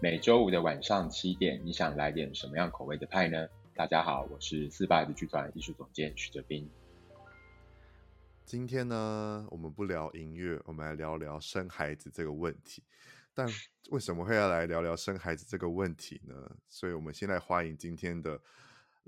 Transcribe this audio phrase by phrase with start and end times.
[0.00, 3.48] 每周五的晚上七点，你想来点什么样口味的派呢？
[3.74, 6.70] 大家好，我是四八椅子剧团艺术总监许哲斌。
[8.44, 12.80] 今天呢，我们不聊音乐，我们来聊聊生孩子这个问题。
[13.34, 13.48] 但
[13.90, 16.56] 为什么会要来聊聊生孩子这个问题呢？
[16.68, 18.40] 所以我们先来欢迎今天的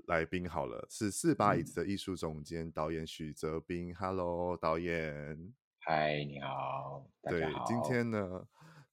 [0.07, 3.95] 来宾好了，是四把椅子的艺术总监、嗯、导演许哲斌。
[3.95, 5.53] Hello，导演。
[5.79, 6.49] 嗨，你好。
[6.49, 7.05] 好。
[7.23, 8.45] 对，今天呢。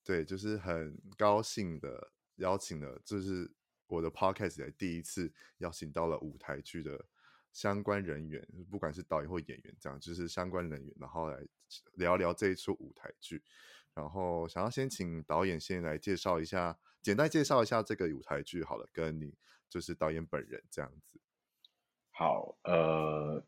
[0.08, 3.52] 对，就是很高兴的邀请了，这是
[3.86, 7.04] 我的 podcast 来第一次邀请到了舞台剧的
[7.52, 11.46] 相关人员，不管是导演或演员，这样就是相关人员，然后来
[11.92, 13.42] 聊聊这一出舞台剧。
[13.92, 19.34] 然后想要先请导演先来介绍一下，简单介绍一下这个舞台剧好了，跟你
[19.68, 21.20] 就是导演本人这样子。
[22.12, 23.44] 好，呃，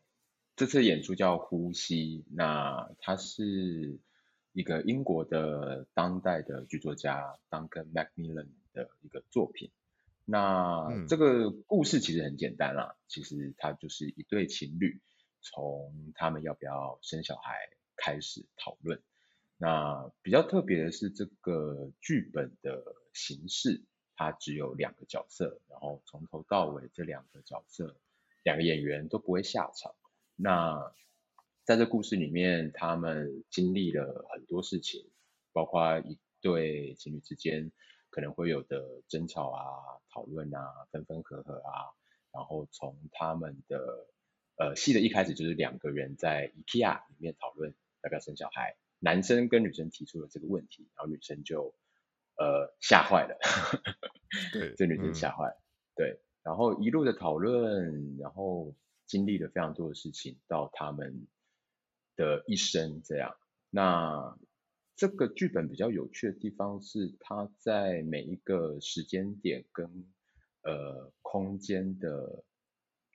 [0.55, 3.99] 这次演出叫《呼吸》，那它是。
[4.53, 9.71] 一个英国的当代的剧作家 Duncan Macmillan 的一个作品。
[10.25, 15.01] 那这个故事其实很简单啦，其实它就是一对情侣，
[15.41, 17.53] 从他们要不要生小孩
[17.95, 19.01] 开始讨论。
[19.57, 23.83] 那比较特别的是这个剧本的形式，
[24.15, 27.95] 它只有两个角色，然后从头到尾这两个角色，
[28.43, 29.93] 两个演员都不会下场。
[30.35, 30.93] 那
[31.71, 35.09] 在这故事里面，他们经历了很多事情，
[35.53, 37.71] 包括一对情侣之间
[38.09, 39.63] 可能会有的争吵啊、
[40.13, 40.59] 讨论啊、
[40.91, 41.95] 分分合合啊。
[42.33, 43.79] 然后从他们的
[44.57, 51.73] 呃戏的一开始，就是两个人在 IKEA 里面讨论要不要生小孩，男生跟女生提出了这个问题，然后女生就
[52.35, 53.37] 呃吓坏了，
[54.51, 55.63] 对， 这女生吓坏了，嗯，
[55.95, 61.27] 对，然后一路的讨论，然后经历了非常多的事情，到他们。
[62.15, 63.35] 的一生这样，
[63.69, 64.37] 那
[64.95, 70.11] 这个剧本比较有趣的地方是，它在每一个时间点跟
[70.63, 72.43] 呃空间的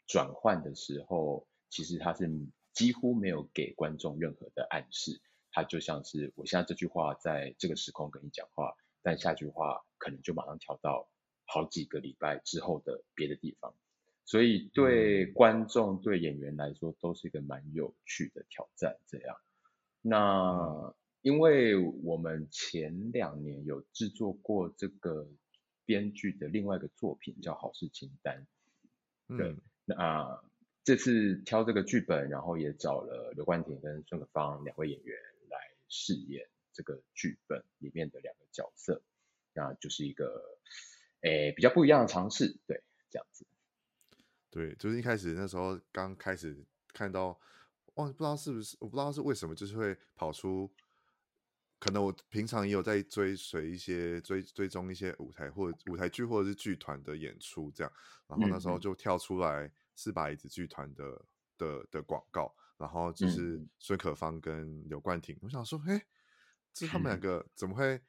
[0.07, 2.29] 转换的时候，其实它是
[2.73, 5.21] 几乎没有给观众任何的暗示，
[5.53, 11.09] 它就像是我现在这句话在这个时空跟你讲话，但下句话可能就马上跳到
[11.45, 13.75] 好几个礼拜之后的别的地方。
[14.27, 18.99] 所以对观众、对演员来说都是一个蛮有趣的挑战。
[19.07, 19.37] 这样，
[20.03, 25.29] 那因为我们前两年有制作过这个
[25.85, 28.47] 编剧的另外一个作品叫《好事清单》，
[29.39, 30.43] 对，嗯、那
[30.83, 35.17] 这次挑这个剧本，然后也找了刘冠廷跟孙可芳两位演员
[35.49, 39.01] 来饰演这个剧本里面的两个角色，
[39.53, 40.43] 那就是一个
[41.23, 43.47] 诶比较不一样的尝试，对，这样子。
[44.57, 47.39] 对，就是一开始那时候刚开始看到，
[47.97, 50.73] 忘，不知道是不是，我不知道是为什么，就是会跑出，
[51.79, 57.93] 可能我平常也有在追随一些追追踪一些舞台或舞台剧或者是剧团的演出这样，
[58.27, 61.23] 然后那时候就跳出来四把椅子剧团的
[61.59, 66.03] 的的广告，然后就是孙可芳跟刘冠廷，我想说，哎，
[66.73, 68.01] 这他们两 个怎么会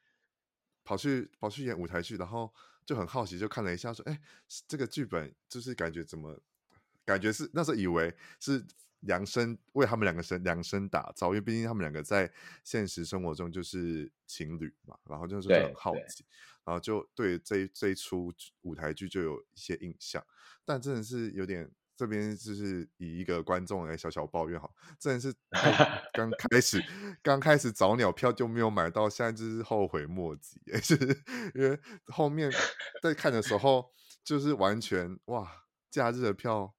[0.86, 2.54] 跑去跑去演舞台剧，然后。
[2.88, 4.20] 就很好奇，就看了一下，说：“哎，
[4.68, 6.40] 这个剧本就是感觉怎么，
[7.06, 8.66] 感觉是那时候以为是
[9.02, 12.32] 量身为他们两个身量身打造，因为毕竟他们两个在
[12.64, 14.98] 现实生活中就是情侣嘛。
[15.04, 16.26] 然后就是很好奇，
[16.64, 20.26] 然后就对这一这一出舞台剧就有一些印象，
[20.64, 24.70] 但真的是有点。”这边就是以一个观众来小小抱怨哈，
[25.00, 25.34] 真的是
[26.14, 26.80] 刚开始
[27.24, 31.24] 刚开始早鸟票就没有买到，现在就是后悔莫及， 就是
[31.56, 32.52] 因为后面
[33.02, 33.92] 在看的时候
[34.24, 35.52] 就是完全哇，
[35.90, 36.76] 假日的票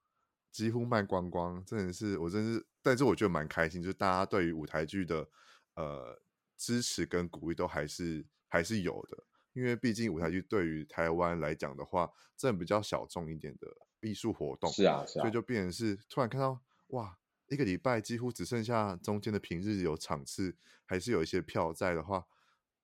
[0.53, 5.29] 几乎卖光光，真的是我真是，但是我觉得蛮开心，就是大家对于舞台剧的
[5.75, 6.23] 呃
[6.57, 13.67] 支持跟鼓励都还是还是有的，因为毕竟舞台剧对于台湾来讲的话，真的比较小众一点的。
[14.01, 22.27] 艺术活动是啊，是啊，所以就变成是突然看到哇，一个礼拜几乎只剩下中间的平日有场次，还是有一些票在的话，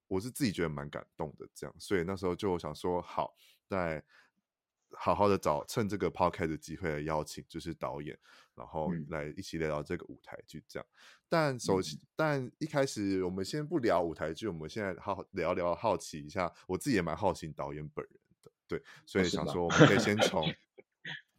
[0.08, 1.48] 我是自己觉得蛮感动的。
[1.54, 3.34] 这样，所以那时候就想说，好，
[3.66, 4.02] 再
[4.90, 8.18] 好好的找趁这个 podcast 的机会来邀请，就是导演，
[8.54, 10.86] 然后来一起聊聊这个舞台剧这样。
[10.88, 10.94] 嗯、
[11.28, 20.46] 但首先，嗯、但一开始我们先不聊舞台剧，我们现在好好聊聊，好奇一下，我自己也蛮好奇导演本人的，对，所以想说我们可以先 从。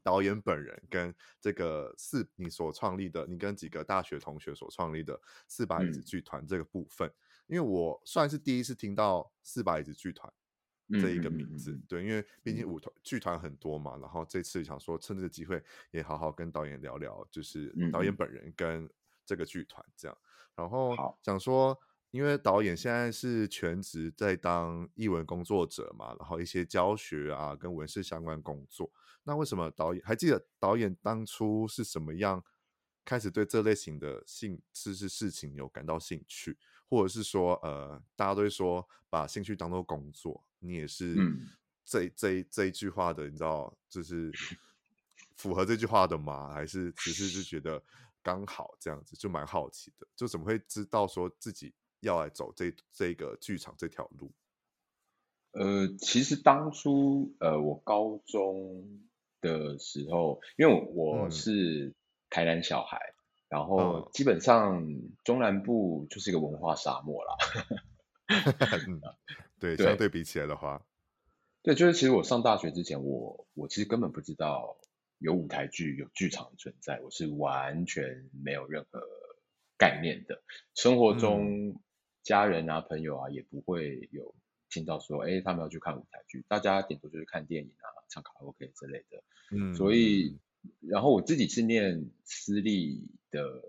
[0.05, 1.11] 导演本人跟
[1.41, 7.13] 这个四你所创立的，你跟几个大学同学所创立的四把椅子剧团这个部分，嗯、
[7.47, 10.31] 因为我算是第一次听到四把椅子剧团
[11.01, 18.87] 这一个名字，嗯、对，因为毕竟舞团剧团很多嘛，然后这次想说趁这个机会也好好跟导演聊聊，就是导演本人跟
[19.25, 20.15] 这个剧团这样，
[20.55, 21.75] 然后想说。
[22.15, 28.89] 因为导演现在是全职在当译文工作者嘛，然后一些教学啊跟文史相关工作。
[29.23, 32.41] 那为什么导演还记得导演当初是什么样
[33.03, 36.57] 开始对这类型的性事事事情有感到兴趣，
[36.87, 41.49] 或者是说呃大家都会说把兴趣当做工作，你也是这、嗯、
[41.83, 44.31] 这这，这一句话的，你知道就是
[45.35, 46.53] 符合这句话的吗？
[46.53, 47.83] 还是只是就觉得
[48.23, 51.73] 刚好这样子，就蛮好奇的，就怎么会知道说自己。
[52.01, 54.31] 要来走这这个剧场这条路，
[55.51, 59.01] 呃，其实当初呃，我高中
[59.41, 61.95] 的时候，因为我是
[62.29, 63.15] 台南小孩，嗯、
[63.49, 64.85] 然后基本上
[65.23, 67.35] 中南部就是一个文化沙漠啦。
[68.87, 69.01] 嗯、
[69.59, 70.85] 对，相对比起来的话，
[71.63, 74.77] 对，就是其实我上大学之前，我我其实根本不知道
[75.17, 79.01] 有舞台剧、有剧场存在，我是完全没有任何
[79.77, 80.43] 概念的，
[80.75, 81.81] 生活中。
[82.25, 84.33] 嗯家人啊，朋友啊，也不会有
[84.71, 89.23] 听到说，哎，他们要去看舞台剧，大家顶多就是看电影啊，唱卡拉 OK 之类的。
[89.51, 90.39] 嗯，所以，
[90.79, 93.61] 然后我自己是念私立的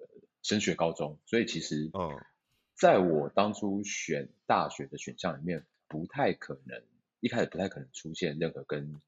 [0.42, 2.18] 升学高中，所以其实，哦，
[2.74, 6.82] 在我当初选大学的选项里面，不太可能，
[7.20, 9.02] 一开始不太可能出现任何跟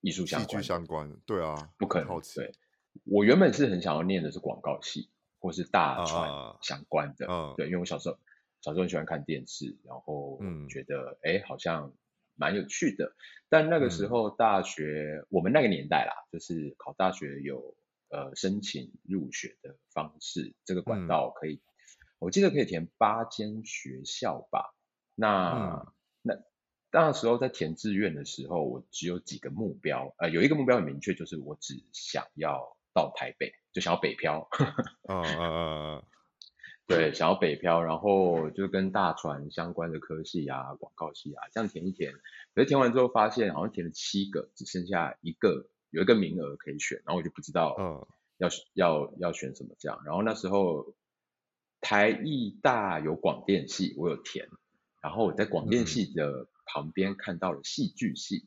[0.00, 2.18] 艺术相关、相关，对啊，不可能。
[2.34, 2.50] 对，
[3.04, 8.18] 我原本是很想要念的是广告系，或是大传相关的，啊啊对，因为我小时候。
[8.66, 11.94] 小时候很喜欢看电视，然后觉得哎、嗯，好像
[12.34, 13.14] 蛮有趣的。
[13.48, 17.76] 但那个时候大学，嗯、我们那个年代啦，就是考大学有
[18.08, 21.62] 呃申请入学的方式，这个管道可以，嗯、
[22.18, 24.74] 我记得可以填八间学校吧。
[25.14, 25.92] 那、嗯、
[26.22, 26.34] 那
[26.90, 34.48] 那时候在填志愿的时候，我只有几个目标，呃，有一个目标很明确，就是我只想要到台北，就想要北漂。
[35.08, 36.04] 嗯嗯嗯。
[36.86, 42.12] 对，想要北漂，然后就跟大船相关的科系啊、广告系啊，这样填一填。
[42.54, 48.06] 可是填完之后发现，好像填了七个，只剩下一个，有一个名额可以选，然后我就不知道
[48.38, 50.00] 要、嗯、要要选什么这样。
[50.04, 50.94] 然后那时候
[51.80, 54.48] 台艺大有广电系，我有填，
[55.00, 58.46] 然后我在广电系的旁边看到了戏剧系，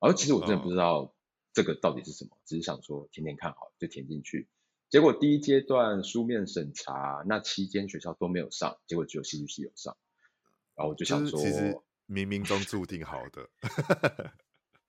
[0.00, 1.14] 然后其实我真的不知道
[1.52, 4.48] 这个到底是什么，只是想说填填看好，就填进去。
[4.88, 9.96] 结果第一阶段书面审查，那七间学校都没有上，结果只有戏剧系有上，
[10.74, 11.76] 然后我就想说，其实
[12.08, 13.48] 冥冥中注定好的。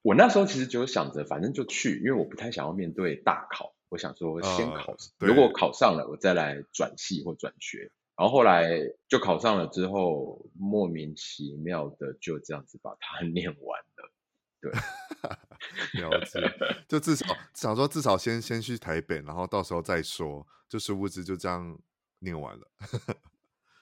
[0.03, 7.91] 我那时候其实就想着，反正就去，因为我不太想要面对大考，我想说先考，呃、如果考上了，我再来转系或转学。
[8.15, 14.11] 然后后来就考上了之后，莫名其妙的就这样子把它 念完了。
[14.59, 14.71] 对，
[15.93, 16.39] 了解，
[16.87, 21.77] 就至少想说，至少先先去台北，然后到时候再说，就殊不知就这样
[22.19, 22.67] 念完了。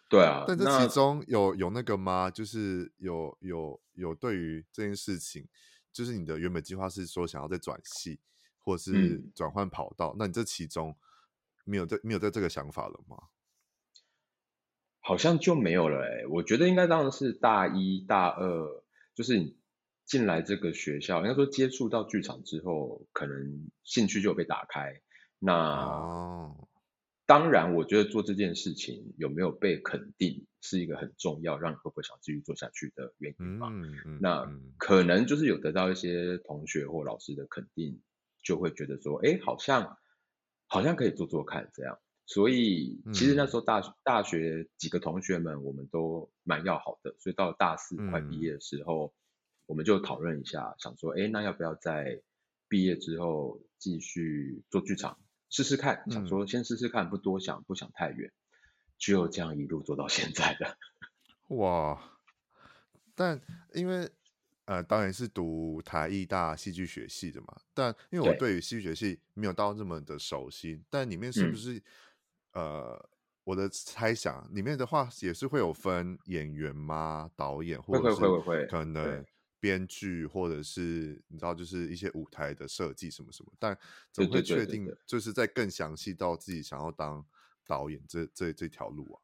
[0.09, 2.29] 对啊，但这其中有有那个吗？
[2.29, 5.47] 就是有有有对于这件事情，
[5.91, 8.19] 就是你的原本计划是说想要再转系，
[8.59, 10.95] 或是转换跑道，嗯、那你这其中
[11.63, 13.17] 没有在没有在这个想法了吗？
[15.01, 18.83] 好像就没有了哎、欸，我觉得应该当然是大一大二，
[19.13, 19.57] 就是你。
[20.05, 25.01] 进来这个学校，应该说接触到剧场之后，可能兴趣就有被打开。
[25.39, 26.67] 那、哦、
[27.25, 33.69] 当然，我觉得做这件事情有没有被肯定，是一个很重要，让你会不会想继续做下去的原因嘛。
[33.71, 34.47] 嗯嗯、那
[34.77, 37.99] 可能就是有得到一些同学或老师的肯定，
[38.43, 39.97] 就会觉得说，哎，好像
[40.67, 41.97] 好像可以做做看这样。
[42.27, 47.15] 所以其实那时候大学、嗯、大学几个同学们，我们都蛮要好的。
[47.17, 49.11] 所以到了大四快毕业的时候。
[49.65, 52.21] 嗯我们就讨论一下，想说，哎，那要不要在
[52.67, 55.17] 毕业之后继续做剧场，
[55.49, 56.03] 试试看？
[56.11, 58.31] 想说先试试看，不多想，不想太远，
[58.99, 60.77] 就这样一路做到现在的。
[61.57, 61.99] 哇！
[63.15, 63.41] 但
[63.73, 64.07] 因为
[64.65, 71.77] 呃，当然是读台艺大戏剧学系的嘛，但因为我对于戏剧学系没有到那么的熟悉，但里面是不是、
[72.51, 73.09] 嗯、呃，
[73.43, 77.31] 我的猜想里面的话也是会有分演员吗？
[77.35, 79.25] 导演或者是会会会可能。
[79.65, 83.75] 编剧或者是你知道，就是一些舞台的设计什么什么，但
[84.11, 87.25] 怎么会确定就是在更详细到自己想要当
[87.65, 89.17] 导演这这这条路啊？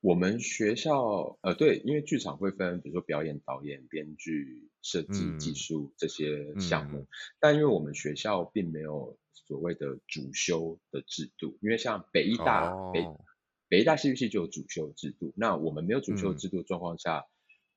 [0.00, 7.06] 我们学校呃对，因为剧场会分，比如说表演、导演、编剧、设计、技术这些项目，
[7.38, 13.04] 但因为我们学校并没有所谓的主修的制度，因为像北艺大、哦、北
[13.68, 17.18] 北艺大戏剧系就有主修制度，那我们没有主修制度的状况下。
[17.18, 17.33] 嗯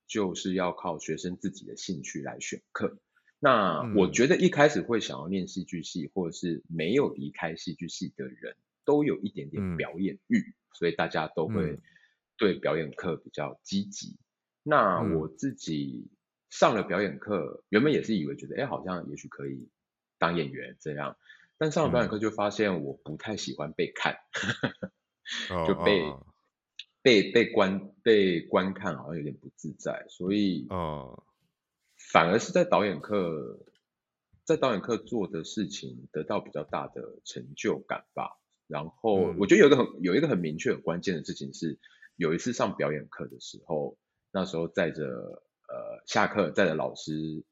[0.07, 2.97] 就是要靠学生自己的兴趣来选课。
[3.39, 11.79] 那我觉得一开始会想要念戏剧系，或者是没有离开戏剧系的人，都有一点点表演欲，嗯、所以大家都会
[12.35, 14.17] 对表演课比较积极。
[14.63, 16.09] 那我自己
[16.49, 19.69] 上了表演课，嗯、原本也是以为觉得，哎，好像也许可以
[20.17, 21.15] 当演员这样。
[21.59, 24.17] 但上了表演课就发现我不太喜欢被看，
[25.51, 26.25] 嗯、 就被、哦、
[27.01, 31.23] 被被观被观看好像有点不自在，所以哦，
[32.11, 33.65] 反而是在导演课
[34.43, 38.39] 在导演课做的事情得到比较大的成就感吧。
[38.67, 41.79] 然后我觉得有一个很有一个很明确很关键的事情是，
[42.15, 43.97] 有一次上表演课的时候。
[44.29, 47.43] 那时候载着呃下课载着老师，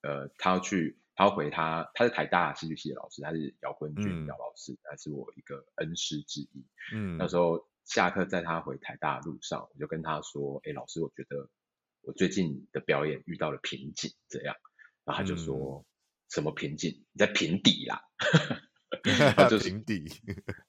[0.00, 6.64] 呃他要去他要回他他是台大戏剧系的老师，他是姚坤俊姚老师，他、嗯、是我一个恩师之一。
[6.94, 11.48] 嗯，那时候下课载他回台大的路上，我就跟他说，哎、欸、老师，我觉得
[12.02, 14.54] 我最近的表演遇到了瓶颈，这样，
[15.04, 15.84] 然后他就说、嗯、
[16.28, 17.04] 什么瓶颈？
[17.12, 18.02] 你在平底啦？
[19.36, 20.04] 他就是平底。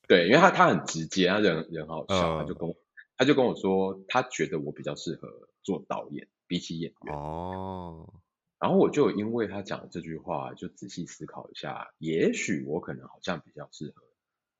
[0.08, 2.76] 对，因为他他很直接，他人人好笑，他就跟我。
[3.16, 5.30] 他就跟我说，他觉得我比较适合
[5.62, 7.16] 做导演，比起演员。
[7.16, 8.12] 哦。
[8.60, 14.04] 然后我就因为他讲的这句话，就仔细思考一下，也许我可能好像比较适合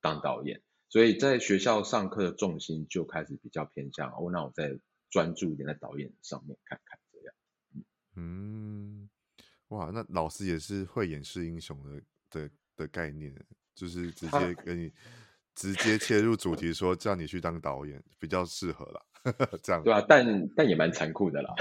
[0.02, 0.62] 当导演。
[0.94, 4.78] 所以在学校上课的重心就开始比较偏向，哦，那我再
[5.10, 7.34] 专注一点在导演上面看看这样。
[7.74, 7.84] 嗯，
[8.18, 9.10] 嗯
[9.70, 13.34] 哇，那老师也是会演示英雄的的的概念，
[13.74, 14.94] 就是直接跟你。
[15.56, 19.02] 直接切入主题，说叫你去当导演比较适合啦，
[19.62, 19.84] 这样。
[19.84, 21.54] 对啊，但但也蛮残酷的啦。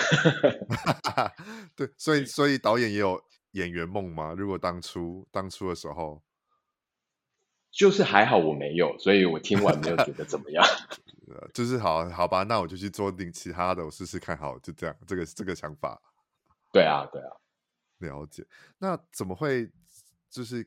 [1.76, 4.32] 对，所以所以导演也有演员梦吗？
[4.32, 6.22] 如果当初当初的时候，
[7.72, 10.64] 就是还好我没有，所以我听完没有觉得怎么样。
[11.52, 16.00] 就是好好吧，那我就去做点其他的，我试试看，好，就这样，这个这个想法。
[16.72, 17.30] 对啊，对啊，
[17.98, 18.46] 了解。
[18.78, 19.68] 那怎么会
[20.30, 20.62] 就是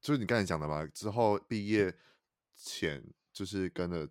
[0.00, 0.84] 就是你刚才讲的嘛？
[0.86, 1.94] 之后毕业。
[2.58, 4.08] 前就是跟了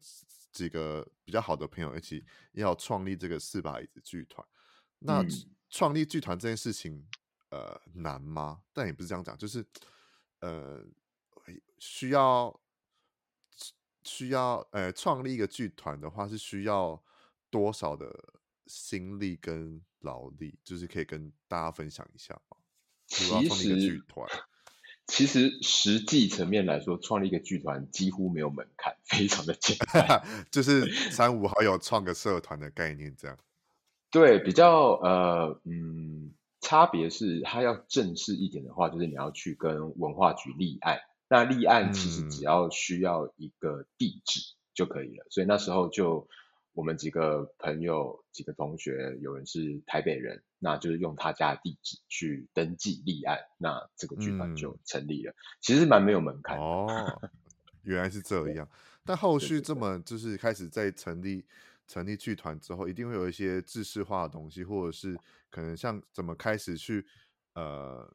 [0.51, 4.47] 几个比较好的朋友一起要创立这个四把椅子剧团。
[4.99, 5.25] 那
[5.67, 7.03] 创立剧团这件事情，
[7.49, 8.61] 呃，难吗？
[8.71, 9.65] 但也不是这样讲，就是
[10.41, 10.79] 呃，
[11.79, 12.59] 需要
[14.03, 17.03] 需要呃，创立一个剧团的话，是需要
[17.49, 18.33] 多少的
[18.67, 20.57] 心力跟劳力？
[20.63, 22.57] 就是可以跟大家分享一下吗？
[23.07, 24.27] 其实要创立一个剧团。
[25.07, 33.37] 其实实际层面来说，创立一个剧团几乎没有门槛，非常的简单， 就是三五好友创个社团的概念这样。
[34.09, 40.99] 对，比较呃嗯，差别是它要正式一点的话，就是你要去跟文化局立案。
[41.27, 44.41] 那立案其实只要需要一个地址
[44.73, 46.27] 就可以了，嗯、所以那时候就。
[46.77, 55.31] 我们几个朋友、几个同学，有人是台北人，那就是用他家的地址去登记立案，那这个剧团就成立了。
[55.31, 57.21] 嗯、其实蛮没有门槛哦，
[57.83, 58.67] 原来是这样。
[59.05, 61.45] 但后续这么就是开始在成立
[61.87, 65.17] 成立剧团之后，一定会有一些制式化的东西，或者是
[65.49, 67.07] 可能像怎么开始去
[67.53, 68.13] 呃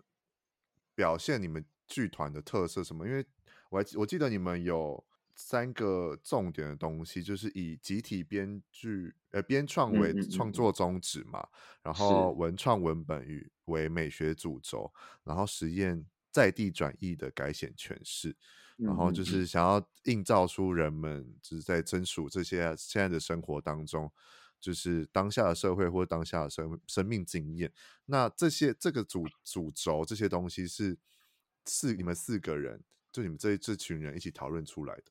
[0.95, 3.07] 表现你们剧团的特色什么？
[3.07, 3.23] 因为
[3.69, 5.05] 我还我记得你们有。
[5.37, 14.93] 三个重点的东西，就是以集体编剧呃编创为创作宗旨嘛，嗯嗯嗯，然后文创文本与为美学主轴，
[15.25, 18.37] 然后实验在地转译的改写诠释，
[18.77, 24.13] 然后就是想要映照出人们就是在真属这些现在的生活当中，
[24.61, 27.73] 就是当下的社会或当下的生生命经验。
[28.05, 30.99] 那这些这个主主轴这些东西是
[31.73, 35.03] 四你们四个人就你们这这群人一起讨论出来的。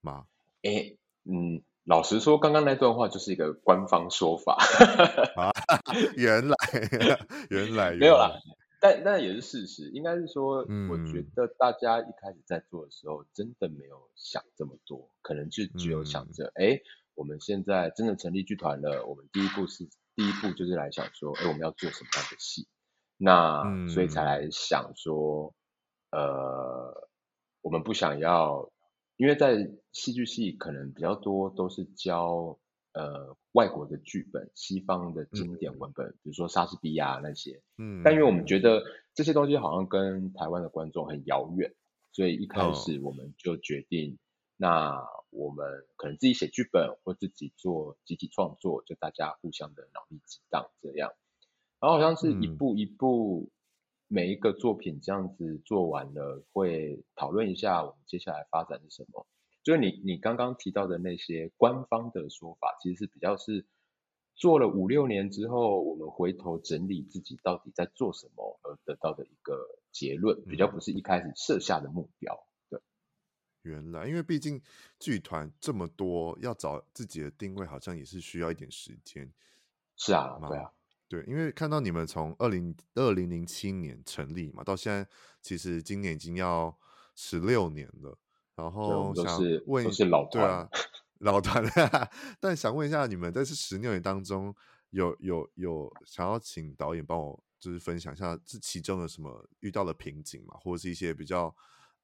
[0.00, 0.26] 吗？
[0.62, 4.56] 哎，嗯，老实说，刚刚那段话就是一个官方说法。
[5.36, 5.52] 啊，
[6.18, 6.56] 原来，
[7.50, 8.32] 原来没有啦，
[8.80, 9.90] 但那也是事实。
[9.90, 16.80] 应该是说，嗯，我觉得大家一开始在做的时候，真的没有想这么多，可能就只有想着，哎，嗯，
[17.14, 22.66] 我们现在真的成立剧团了，我们第一步是第一步就是来想说，哎，我们要做什么样的戏？
[23.16, 25.54] 那，嗯，所以才来想说，
[26.12, 27.08] 呃，
[27.62, 28.70] 我们不想要。
[29.18, 32.58] 因为在戏剧系可能比较多都是教
[32.92, 37.62] 呃外国的剧本、西方的经典文本，嗯、比如说莎士比亚那些。
[37.76, 38.02] 嗯。
[38.02, 38.82] 但因为我们觉得
[39.14, 41.72] 这些东西好像跟台湾的观众很遥远，
[42.10, 44.18] 所以一开始我们就决定，哦、
[44.56, 51.12] 那我们可能自己写剧本或自己做集体创作，就大家互相的脑力激荡这样。
[51.78, 53.50] 然后好像是一步一步。
[53.52, 53.61] 嗯
[54.12, 59.26] 每一个作品这样子做完了，会讨论一下我们接下来发展是什么。
[59.62, 63.64] 就是你你刚刚提到的那些官方的说法，其实是比较是
[64.34, 69.56] 做了五六年之后，我们回头整理自己到底在做什么而得到的一个
[69.92, 72.38] 结论，比较不是一开始设下的目标。
[72.68, 72.78] 对，
[73.62, 74.60] 原来，因为毕竟
[74.98, 79.32] 剧团这么多，要找自己的定位，好像也是需要一点时间。
[79.96, 80.70] 是啊，对啊，
[81.12, 85.06] 对，因为看到你们从二零二零零七年成立嘛，到现在，
[85.42, 86.74] 其实今年已经要
[87.14, 88.18] 十六年了。
[88.56, 90.68] 然后想问，是老团，对啊，
[91.20, 91.62] 老团。
[92.40, 94.54] 但想问一下，你们在这十六年当中，
[94.88, 101.54] 有有有想要请导演帮我，就是分享一下这其中有什么遇到的瓶颈嘛，或者是一些比较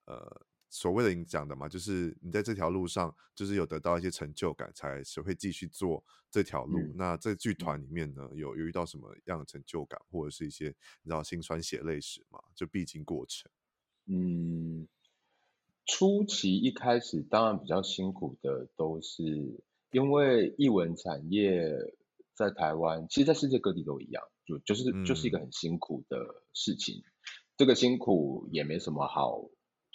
[0.04, 0.46] 呃。
[0.70, 6.78] 所谓的你讲的嘛，就是你在这条路上，就是有得到一些成就感，才是会继续做这条路。
[6.78, 10.66] 嗯、那在剧团里面呢，有有遇到什么样的成就感，或者是一些
[11.02, 12.38] 你知道心酸血泪史嘛？
[12.54, 13.50] 就必经过程。
[14.06, 14.86] 嗯，
[15.86, 21.72] 初期一开始当然比较辛苦的，都是因为艺文产业
[22.34, 27.02] 在台湾，其实在世界各地都一样，就就是、嗯、就是一个很辛苦的事情。
[27.56, 29.48] 这个辛苦也没什么好。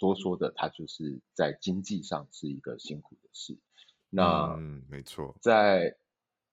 [0.04, 3.58] 多说的，它就是在经济上是一个辛苦的事。
[4.10, 5.96] 那嗯，没错，在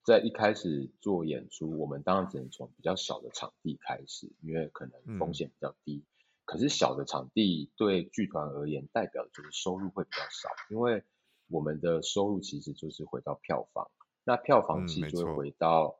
[0.05, 5.97] 在一开始做演出，我们当然只能从比较小的场地开始，因为可能风险比较低。
[5.97, 6.07] 嗯、
[6.45, 11.03] 可是小的场地对剧团而言，代表就是收入会比较少，因为
[11.49, 13.91] 我们的收入其实就是回到票房，
[14.23, 15.99] 那票房其实就会回到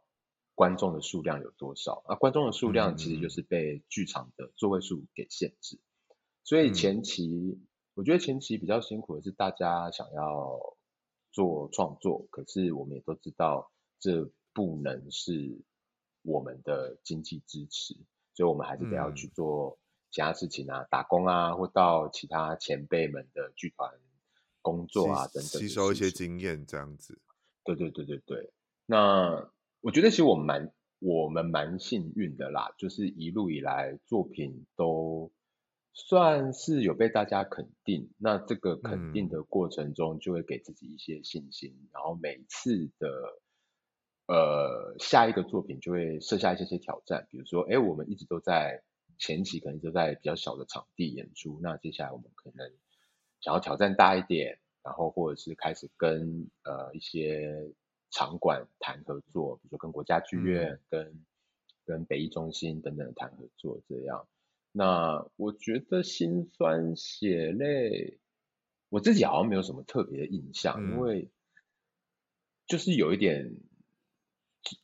[0.55, 2.01] 观众的数量有多少。
[2.07, 5.77] 那、嗯啊、观众的数量其实就是被剧场的座位数给限制。
[6.51, 10.59] 所以前期，嗯、我觉得前期比较辛苦的是大家想要
[11.31, 15.61] 做创作，可是我们也都知道这不能是
[16.23, 17.93] 我们的经济支持，
[18.33, 19.79] 所以我们还是得要去做
[20.09, 23.89] 其他事情啊，嗯、打工啊，或到其他前辈们的剧团
[24.61, 27.17] 工作啊等等，吸收一些经验这样子。
[27.63, 28.51] 对对对对对。
[28.85, 35.31] 那我觉得其实我们蛮我们蛮幸运的啦，就是一路以来作品都。
[35.93, 43.07] 算是有被大家肯定，那这个肯定的过程中，就会给自己一些信心，嗯、然后每次的
[44.27, 48.83] 呃下一个作品就会设下一些些挑战，比如说，哎，我们一直都在
[49.17, 52.71] 前期可能都在比较小的场地演出，那接下来我们可能
[53.41, 57.69] 想要挑战大一点，然后或者是开始跟呃一些
[58.11, 61.25] 场馆谈合作，比如说跟国家剧院、嗯、跟
[61.85, 64.25] 跟北艺中心等等谈合作这样。
[64.71, 68.19] 那我觉得心酸血泪，
[68.89, 71.29] 我自己好像没有什么特别的印象，嗯、因为
[72.67, 73.57] 就是有一点，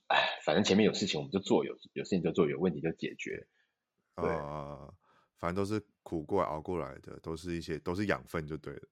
[0.08, 3.48] 哎，反正前面有事情我们就做，有有事情就做，有问题就解决。
[4.16, 4.94] 对，呃、
[5.38, 8.90] 反正都是苦过熬过来的，都是一些都是养分就对了。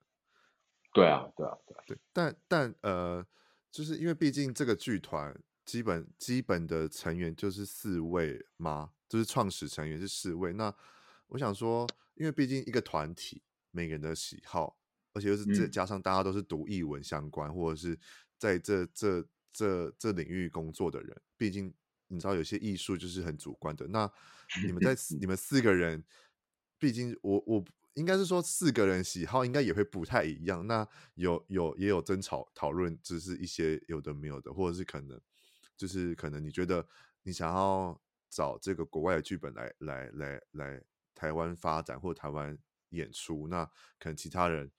[0.94, 1.98] 对啊，对啊，对啊，对。
[2.14, 3.26] 但但呃，
[3.70, 8.94] 就是因为毕竟这个剧团基本基本的成员就是四位吗？
[9.08, 10.74] 就是创始成员是四位，那
[11.28, 13.42] 我想说，因为毕竟一个团体，
[13.72, 14.78] 每个人的喜好，
[15.14, 17.98] 而且又是这加上大家都是读译文相关，嗯、或者是
[18.38, 21.74] 在这这这这领域工作的人，毕竟
[22.08, 23.88] 你知道有些艺术就是很主观的。
[23.88, 24.12] 那
[24.66, 26.04] 你们在 你们四个人，
[26.80, 27.64] 毕竟我我
[27.94, 30.66] 应该是说四个人喜好应该也会不太一样。
[30.66, 35.22] 那有有也有争吵讨论，只是一些有的没有的，或者是可能
[35.78, 36.88] 就是可能你觉得
[37.24, 38.02] 你想要。
[38.36, 40.84] 找这个国外的剧本来来来来
[41.16, 42.58] 台湾发展或台湾
[42.90, 43.64] 演出，那
[43.98, 44.70] 可能其他人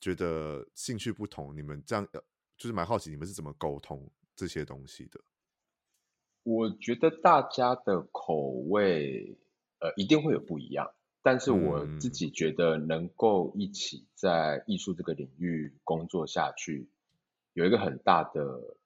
[0.00, 2.08] 觉得兴趣不同，你们这样
[2.56, 5.20] 就是蛮好奇，你们是怎么沟通这些东西的？
[6.42, 9.36] 我觉得大家的口味
[9.80, 16.88] 呃一定会有不一样，但是我自己觉得能够一起在艺术这个领域工作下去，
[17.52, 18.78] 有一个很大的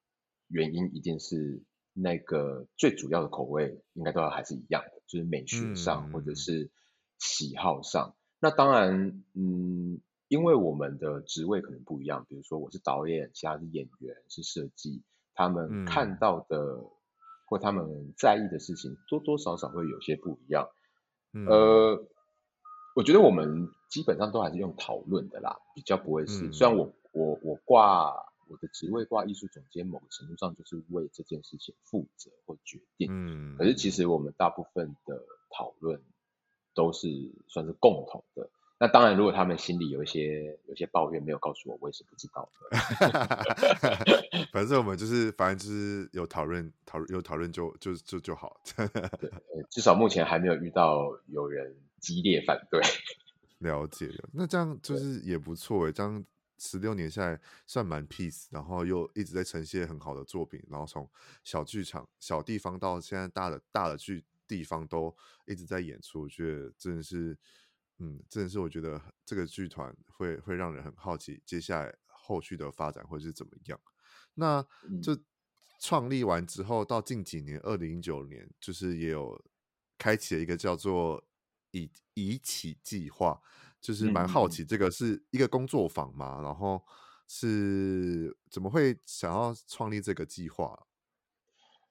[0.49, 1.63] 原因一定是。
[2.01, 6.71] 那个最主要的口味应该都要还是一样的，就是美学上或者是
[7.19, 8.11] 喜好上。
[8.11, 15.03] 嗯、那当然，嗯，因为我们的职位可能不一样，比如说我是导演，其他是演员，是设计，
[15.35, 16.91] 他们看到的、嗯、
[17.49, 20.69] 或他们在意的事情多多少少会有些不一样。
[21.33, 22.07] 嗯、呃，
[22.95, 26.47] 我觉得我们基本上都还是用讨论的啦，比较不会是。
[26.47, 28.29] 嗯、虽然我我我挂。
[28.49, 33.09] 我的职位挂艺术总监，某个程度上就是为这件事情负责或决定。
[33.11, 36.03] 嗯，可是其实我们大部分的讨论
[36.75, 37.09] 都是
[37.47, 38.49] 算是共同的。
[38.81, 42.79] 那当然，如果他们心里有一些有一些抱怨没有告诉我，我也是不知道的。
[44.53, 48.61] 反正我们就是，反正就是有讨论，讨论有讨论就就就就好。
[49.19, 49.29] 对，
[49.69, 52.81] 至少目前还没有遇到有人激烈反对。
[53.59, 56.25] 了解了，那这样就是也不错诶，这样。
[56.59, 61.09] 十六年下来算蛮 peace，然后又一直在呈现很好的作品，然后从
[61.45, 65.15] 小剧场、小地方到现在大的大的剧地方都
[65.47, 67.39] 一直在演出，我觉得真的是
[67.99, 73.81] 嗯，真的是我觉得这个剧团会会让人很好奇，接下来后续的发展会是怎么样。
[74.35, 74.65] 那
[75.03, 75.19] 就
[75.81, 79.41] 创立完之后，到近几年，二零一九年，就是也有
[79.97, 81.25] 开启了一个叫做
[81.73, 83.41] 以“以以启计划”，
[83.81, 86.41] 就是蛮好奇，这个是一个工作坊嘛？
[86.43, 86.83] 然后
[87.27, 90.87] 是怎么会想要创立这个计划？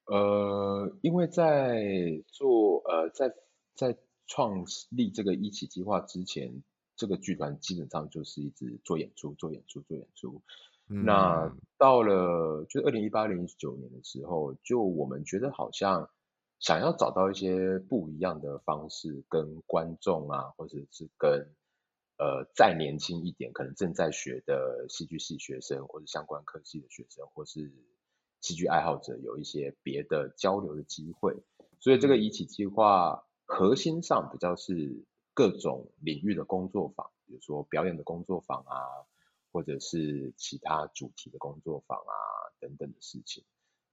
[0.05, 1.83] 呃，因为在
[2.27, 3.33] 做呃，在
[3.75, 6.63] 在创立这个“一起计划”之前，
[6.95, 10.41] 这个剧团基本上就是一直做演出、做演出、做演出。
[10.89, 16.09] 嗯、那到了就二零一八、二零一九年的时候，就我们觉得好像
[16.59, 21.53] 想要找到一些不一样的方式，跟观众啊，或者是跟
[22.17, 27.71] 呃再年轻一点，可能正在学的戏剧系学生，或者相关科系的学生，或是
[28.41, 31.35] 戏剧爱好者，有一些别的交流的机会。
[31.79, 39.07] 所以这个一起计划核心上比较是各种领域的工作坊，比如说表演的工作坊啊。
[39.49, 42.13] 或者是其他主题的工作坊啊，
[42.59, 43.43] 等等的事情，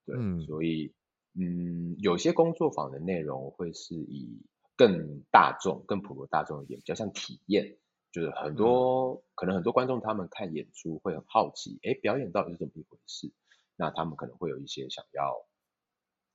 [0.05, 0.93] 对，嗯、所以
[1.33, 4.43] 嗯，有些工作坊的内容会是以
[4.77, 7.79] 更大众、更普罗大众一点，比较像体验，
[8.15, 13.33] 就是很多、嗯、可能很多观众他们看演出会很好奇，哎，表演到底是怎么一回事？
[13.75, 15.45] 那他们可能会有一些想要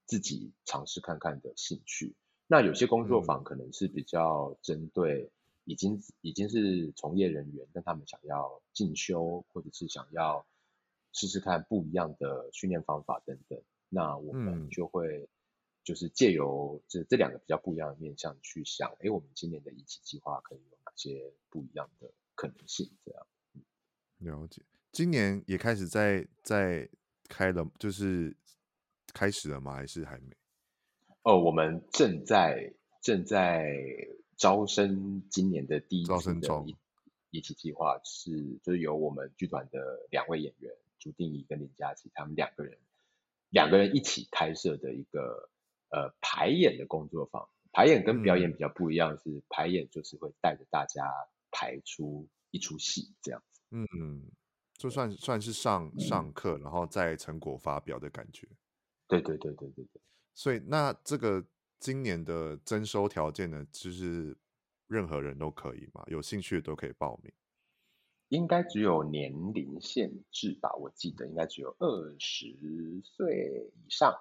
[0.06, 2.16] 自己尝试看看的兴趣。
[2.48, 5.32] 那有些工作坊可能是比较针对。
[5.66, 10.44] 已经已经是从业人员，但他们想要进修，或者是想要
[11.14, 15.30] 试试看不一样的训练方法等等，那我们就会
[15.90, 22.92] 就是借由这这两个比较不一样的面向去想，哎，我们今年的一起计划可以有哪些不一样的可能性？
[23.04, 23.64] 这样，嗯，
[24.20, 24.62] 了解。
[24.92, 26.88] 今年也开始在在
[27.28, 28.38] 开了，就是
[29.16, 29.74] 开始了吗？
[29.74, 30.36] 还是还没？
[31.24, 32.72] 哦，我们正在
[33.02, 33.76] 正在。
[34.40, 36.66] 招生今年的第一招生中
[37.30, 42.78] 一起计划是，就是由我们剧团的两位演员朱定仪跟林佳琪，他们两个人
[43.50, 45.50] 两个人一起拍摄的一个
[45.90, 47.48] 呃排演的工作坊。
[47.72, 51.04] 排演跟表演比较不一样，是排演就是会带着大家
[51.52, 53.62] 排出一出戏这样子。
[53.72, 54.32] 嗯嗯，
[54.78, 58.48] 就算算是上上课，然后再成果发表的感觉。
[59.08, 60.02] 对对对对对对。
[60.34, 61.46] 所以那这个。
[61.82, 64.38] 今年的征收条件呢，就是
[64.88, 67.32] 任何人都可以嘛，有兴趣的都可以报名。
[68.28, 70.76] 应该只有年龄限制吧？
[70.76, 74.14] 我记得应该只有二十岁以上。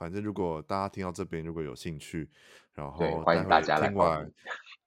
[0.00, 2.26] 反正如果大家听到这边如果有兴趣，
[2.72, 4.32] 然后欢迎大家来听完，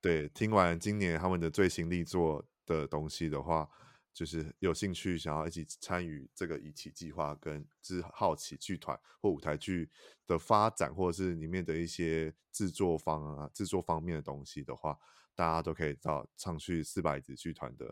[0.01, 3.69] 对，听完今年他们的最新力作的东西的话。
[4.11, 9.89] 就是有兴趣想要一起参与这个一起计划，跟之好奇剧团或舞台剧
[10.27, 14.95] 的发展，或者是里面的一些制作方啊、制作方面的东西的话，
[15.33, 17.91] 大家都可以到上去四百子剧团的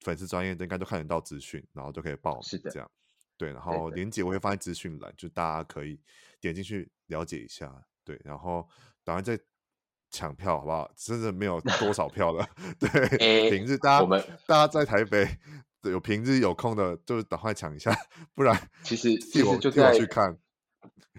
[0.00, 2.42] 粉丝专业，应该都看得到资讯，然后都可以报名。
[2.42, 2.90] 是的，这样
[3.36, 3.52] 对。
[3.52, 6.00] 然后连接我会放在资讯栏，就大家可以
[6.40, 7.72] 点进去了解一下。
[8.04, 8.68] 对，然后
[9.04, 9.38] 打算再。
[10.08, 10.88] 抢票好不好？
[10.96, 12.48] 真的没有多少票了。
[12.78, 15.28] 对，欸、平日大家我们大家在台北
[15.82, 17.94] 有平日有空的，就是赶快抢一下，
[18.32, 20.38] 不然其实其实就在去看，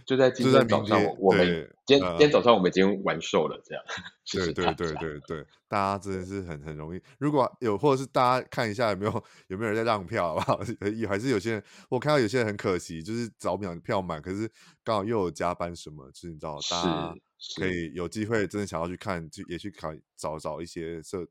[0.06, 1.45] 就在今天早上我们
[1.86, 3.84] 今天今天早上我们已经完售了，这样。
[4.32, 7.01] 对对对对对，大家真的是很很容易。
[7.17, 10.60] 如果有或者是大家看一下有没有有没有人在让票，好不好？
[11.10, 14.49] 还是有些人我看到有些人很可惜，就是早秒票满，可是
[14.84, 17.15] 刚好又有加班什么，就是你知道大家。
[17.56, 21.23] 可以有机会真的想要去看，就也去看找找一些社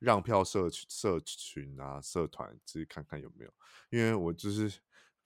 [0.00, 3.50] 让票社社群啊、社团，去看看有没有。
[3.90, 4.68] 因为我就是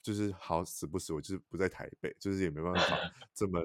[0.06, 2.80] 就是好死不死，我就是不在台北，就是也没办法
[3.34, 3.60] 这么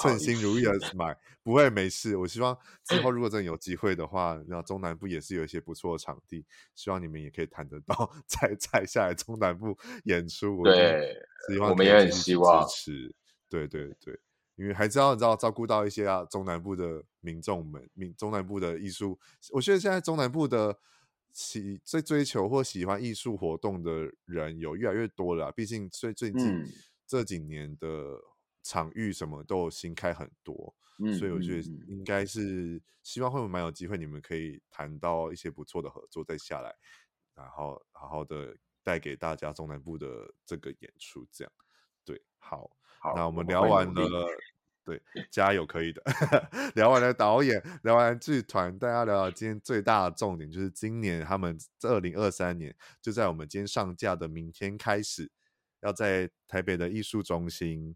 [0.00, 2.16] 称心如意的买，不，会没事。
[2.16, 10.62] 我希望之后 如果真的有机会的话，那中南部也是有一些不错的场地，希望你们也可以谈得到 再再下来中南部演出。
[10.62, 11.16] 对，
[11.48, 13.14] 希望我们也很希望支持。
[13.48, 14.20] 对对对。
[14.56, 19.18] 因为还知道你知道照顾到一些啊中南部的民众们，民中南部的艺术，
[19.52, 20.78] 我觉得现在中南部的
[21.32, 25.52] 喜在追求或喜欢艺术活动的人有越来越多了。
[25.52, 26.64] 毕竟最最近
[27.06, 28.20] 这几年的
[28.62, 36.74] 场域什么都有新开很多，嗯、所以我觉得应该是希望会蛮有机会，你们可以谈到一些不错的合作再下来，
[37.34, 41.52] 然后好好的带给大家中南部的这个演出，这样
[42.04, 42.70] 对，好。
[43.02, 44.28] 好，那我们聊完了，
[44.90, 45.00] 对，
[45.30, 46.02] 加油，可以的。
[46.74, 55.30] 聊完了导演，聊完剧团，大家聊聊今天最大的重点，就是今年他们二零二三年就在我们今天上架的明天开始，
[55.82, 57.94] 要在台北的艺术中心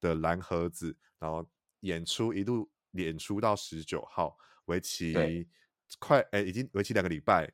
[0.00, 1.48] 的蓝盒子，然后
[1.80, 5.46] 演出一路演出到十九号为期
[6.00, 7.48] 快哎，已经为期两个礼拜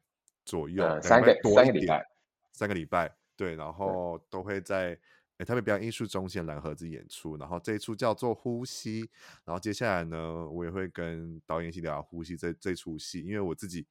[0.46, 2.06] 左右，呃、三个三个礼拜，
[2.52, 4.98] 三个礼拜，对，然后都会在
[5.40, 9.04] 哎台北表演艺术中心蓝盒子演出，然后这一出叫做《呼吸》，
[9.44, 13.86] 然后接下来呢，我也会跟导演一起聊《呼吸》这这出戏，因为我自己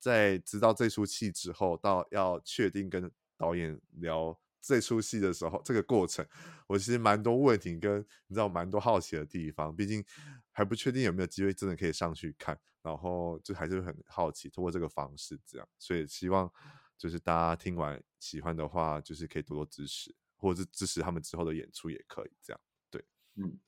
[0.00, 4.36] 在知道这出戏之后，到要确定跟导演聊。
[4.62, 6.22] 这出戏的时候，这个过程，
[6.66, 10.04] 我其实蛮多问题跟你知道蛮多好奇的地方，毕竟
[10.52, 16.52] 还不确定有没有机会真的可以上去看，然后就还是很好奇，通过这个方式这样，所以希望
[16.98, 23.04] 就是大家听完喜欢的话，就是可以多多支持，或者是支持他们之后的演出也可以这样，对，
[23.36, 23.58] 嗯，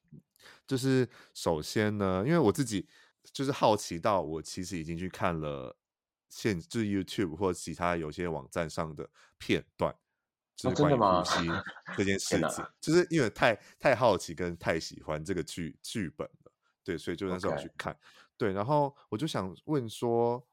[0.66, 2.88] 就是首先呢，因为我自己
[3.32, 5.76] 就是好奇到我其实已经去看了
[6.28, 9.08] 现就是 YouTube 或者其他有些网站上的
[9.38, 9.94] 片段。
[10.54, 11.50] 就是关于呼吸
[11.96, 16.52] 这件事情，就是因为太太好奇跟太喜欢这个剧剧本了，
[16.84, 17.98] 对，所以就那时候去看，
[18.36, 20.46] 对，然后我就想问说，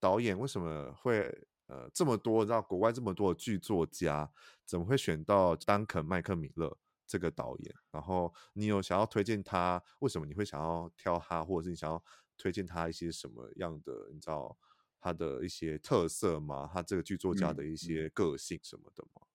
[0.00, 4.30] 导演为什么会呃这么多，你知道国外这么多的剧作家，
[4.66, 7.74] 怎么会选到丹肯麦克米勒这个导演？
[7.90, 9.82] 然后你有想要推荐他？
[10.00, 12.02] 为什么你会想要挑他，或者是你想要
[12.36, 13.92] 推荐他一些什么样的？
[14.12, 14.56] 你知道
[15.00, 16.68] 他的一些特色吗？
[16.72, 19.22] 他这个剧作家的一些个性什么的吗？
[19.22, 19.26] 嗯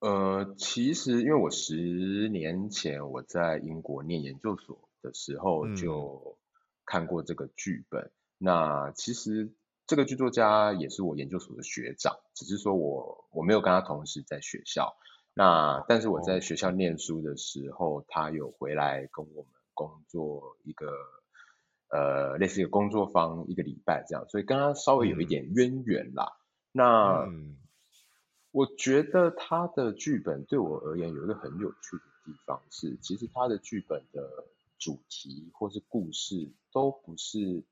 [0.00, 6.38] 呃，其实因为我十年前我在英国念研究所的时候就
[6.86, 8.02] 看过这个剧本。
[8.04, 9.52] 嗯、那其实
[9.88, 14.94] 这个剧作家也是我研究所的学长，只是说我我没有跟他同时在学校。
[15.34, 20.92] 那但是我在学校念书的时候，他有回来跟我们工作一个
[21.88, 26.36] 呃类似一个工作坊一个礼拜这样，所以跟他稍微有一点渊源啦。
[26.36, 27.24] 嗯、那。
[27.26, 27.56] 嗯
[28.50, 34.26] 我觉得他的剧本对我而言有一个很有趣的地方是，其实他的剧本的
[34.78, 37.62] 主题或是故事都不是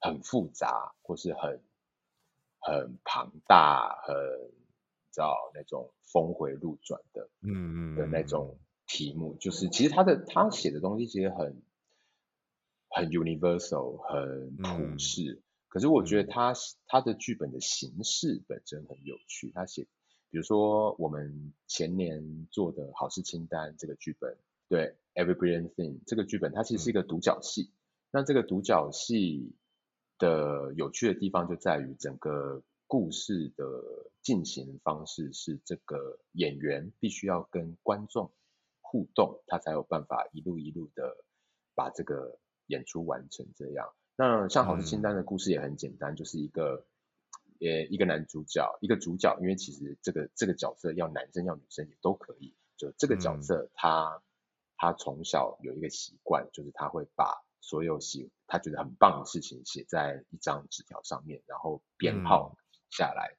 [0.00, 1.60] 很复杂或是很
[2.58, 11.62] 很庞大、很你知道那种峰回路转的，嗯嗯的那种题目，就是其实他的他写的东西其实很
[12.88, 15.34] 很 universal，很普世。
[15.34, 16.54] 嗯、可是我觉得他
[16.86, 19.86] 他的剧本的形式本身很有趣，他写。
[20.32, 27.62] 比如说，我们前年做的好事清单这个剧本，对，Every Brilliant Thing 这个剧本，它其实是一个独角戏。
[27.62, 27.74] 嗯、
[28.12, 29.56] 那这个独角戏
[30.20, 33.64] 的有趣的地方就在于，整个故事的
[34.22, 38.30] 进行方式是这个演员必须要跟观众
[38.80, 41.16] 互动，他才有办法一路一路的
[41.74, 43.92] 把这个演出完成这样。
[44.14, 46.86] 那像好事清单的故事也很简单，嗯、就是一个。
[47.62, 52.56] 呃一个男主角，一个主角，因为其实这个这个角色要男生要女生也都可以。
[52.78, 54.22] 就这个角色，嗯、他
[54.78, 62.56] 他从小有一个习惯，就是他会把所有喜他觉得很棒的事情写在一张纸条上面，然后编号
[62.90, 63.36] 下来。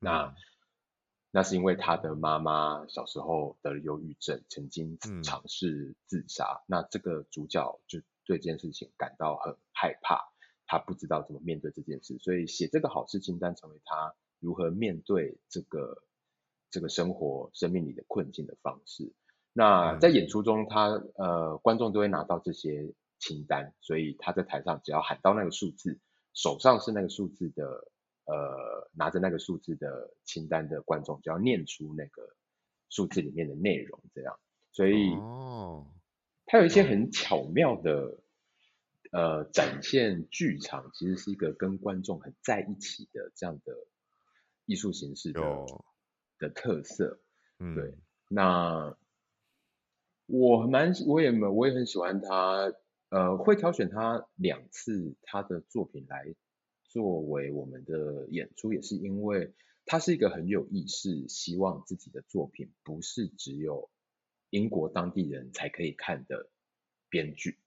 [0.00, 0.34] 嗯、那
[1.30, 6.44] 那是因为他的妈妈小时候得了忧郁症，曾经尝试自杀。
[6.44, 10.30] 嗯、那这个主角就对这件事情感到很害怕。
[10.66, 16.04] 他不知道怎么面对这件事，所以写这个好事清单成为他如何面对这个
[16.70, 19.12] 这个生活生命里的困境的方式。
[19.52, 26.00] 那在演出中他，他呃观众都会拿到这些清单，所以他在台上只要喊到那个数字，
[26.34, 27.64] 手上是那个数字的
[28.24, 32.34] 呃拿着那个数字的清单的观众就要念出那个
[32.88, 34.36] 数字里面的内容，这样。
[34.72, 35.86] 所以哦，
[36.46, 38.18] 他有一些很巧妙的。
[39.12, 43.74] 呃，展现剧场其实是一个跟观众很在一起的这样的
[44.66, 45.42] 艺术形式的
[46.38, 47.18] 的特色，
[47.58, 47.98] 嗯，对。
[48.28, 48.96] 那
[50.26, 52.72] 我蛮，我也蛮，我也很喜欢他。
[53.10, 56.34] 呃，会挑选他两次他的作品来
[56.84, 59.52] 作为我们的演出，也是因为
[59.84, 63.90] 他是一个很有意识，希望自己的作品不是只有
[64.50, 66.48] 英国当地人才可以看的
[67.08, 67.58] 编剧。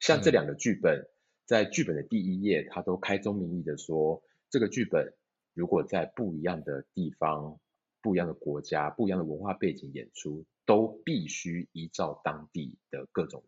[0.00, 1.08] 像这两个剧本，
[1.44, 5.14] 在剧本的第一页，他都开宗明义的说，这个剧本
[5.54, 7.60] 如果在不一样的地方、
[8.02, 13.44] 不一样的国家、不一样的文化背景演出，都必须依照当地的各种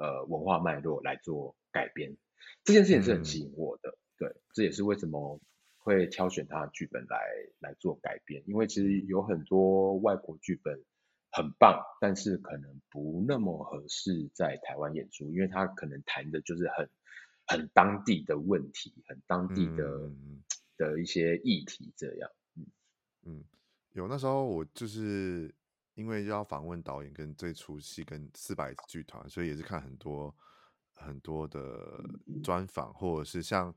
[0.00, 2.16] 呃文化脉络来做改编。
[2.64, 5.38] 这件事情是很吸引我的，嗯、对，这也是为什么
[5.78, 7.20] 会挑选他的剧本来
[7.60, 10.82] 来做改编，因为其实有很多外国剧本。
[11.32, 16.90] 很棒，但是可能不那么合适在台湾演出，因为他可能谈的就是很
[17.46, 20.42] 很当地的问题，很当地的、嗯、
[20.76, 22.28] 的一些议题这样。
[22.56, 22.66] 嗯
[23.24, 23.44] 嗯，
[23.92, 25.54] 有那时候我就是
[25.94, 30.34] 因为要访问导演跟这出戏跟四百剧团，所以也是看很多
[30.94, 32.02] 很多的
[32.42, 33.74] 专访，或者是像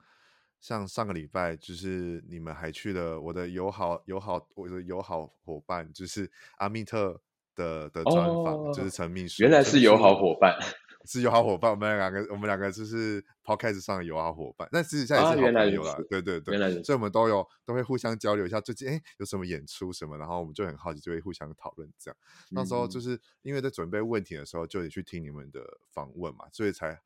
[0.61, 7.21] 像上个礼拜，就是你们还去了我的友好友好我的友好伙伴，就是阿密特
[7.55, 10.57] 的的专访，哦、就是陈秘书，原来是友好伙伴。
[11.05, 15.95] 是友好伙伴，我们两个，我们两个就是 podcast 上的友好伙伴，但实际上也是好朋友啦。
[16.09, 22.17] 对对对，所以我们都有都会互相交流一下最近哎有什么演出什么，然后我们就很好奇，就会互相讨论这样。
[22.51, 25.61] 那时候就是因为在准备问题的时候，就得去听你们的
[25.91, 26.99] 访问嘛，所以才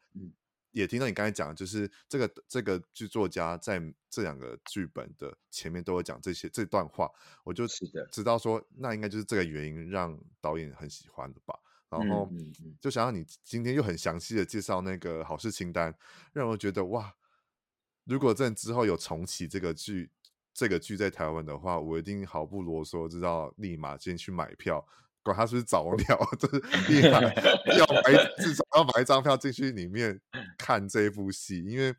[0.71, 3.81] 也听到你刚才讲，就是这个这个剧作家在
[4.11, 7.09] 这两个剧本的前面都有讲这些这段话，
[7.43, 7.65] 我就
[8.11, 11.57] 知道说那应该就是这个原因让导演很喜欢的吧。
[11.89, 12.29] 然后
[12.81, 15.95] 就想让你今天又很详细的介绍那个好事清单，
[16.33, 17.15] 让我觉得哇，
[18.03, 20.11] 如果真的之后有重启这个剧，
[20.53, 24.85] 这个剧在台湾的话，我一定毫不啰嗦，知道立马先去买票，
[25.23, 26.59] 管他是不是早鸟， 就是
[26.91, 30.19] 立马要买，至少要买一张票进去里面
[30.57, 31.95] 看这部戏，因为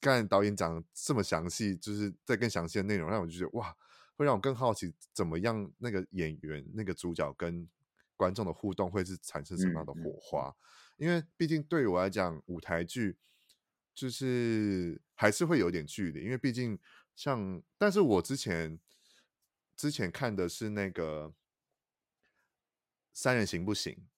[0.00, 3.76] 刚才导演讲这么详细，就是在更详细的内容，让我就觉得哇，
[4.16, 7.68] 会让我更好奇怎么样那个演员那个主角跟。
[8.16, 10.54] 观众的互动会是产生什么样的火花？
[10.96, 13.16] 因为毕竟对于我来讲，舞台剧
[13.94, 16.24] 就是还是会有点距离。
[16.24, 16.78] 因为毕竟
[17.14, 18.80] 像，但是我之前
[19.76, 21.34] 之前看的是那个
[23.12, 24.08] 三人行不行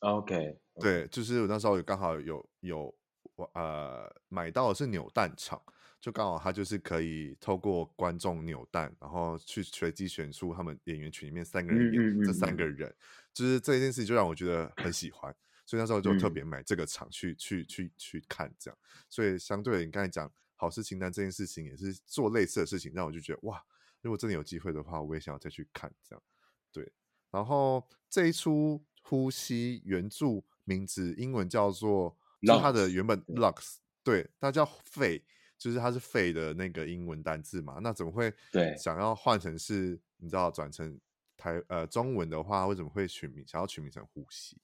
[0.00, 2.94] ？OK，对，就是我那时候刚好有有
[3.36, 5.60] 我呃买到的是扭蛋场。
[6.00, 12.92] 就刚好他就是可以透过观众扭蛋，然后去随机选出他们演员群里面三个人演这三个人，
[13.32, 18.78] 就是这件事情就让我觉得很喜欢，所以那时候就特别买这个场去、嗯、去去去看这样。
[19.08, 23.62] 所以相对你刚才讲好事清单这件事情，也是做类似的事情，让我就觉得哇，
[24.00, 26.22] 如果真的有机会的话，我也想要再去看这样。
[26.70, 26.92] 对，
[27.30, 35.24] 然后这一出呼吸原著名字英文叫做，就它的原本 Lux，对，它叫肺。
[35.58, 38.34] 就是它是肺的那个英文单字嘛，那怎么会
[38.76, 39.96] 想要换成是？
[40.16, 40.98] 你知道转成
[41.42, 43.44] 台呃中文的话，为什么会取名？
[43.46, 44.56] 想要取名成呼吸？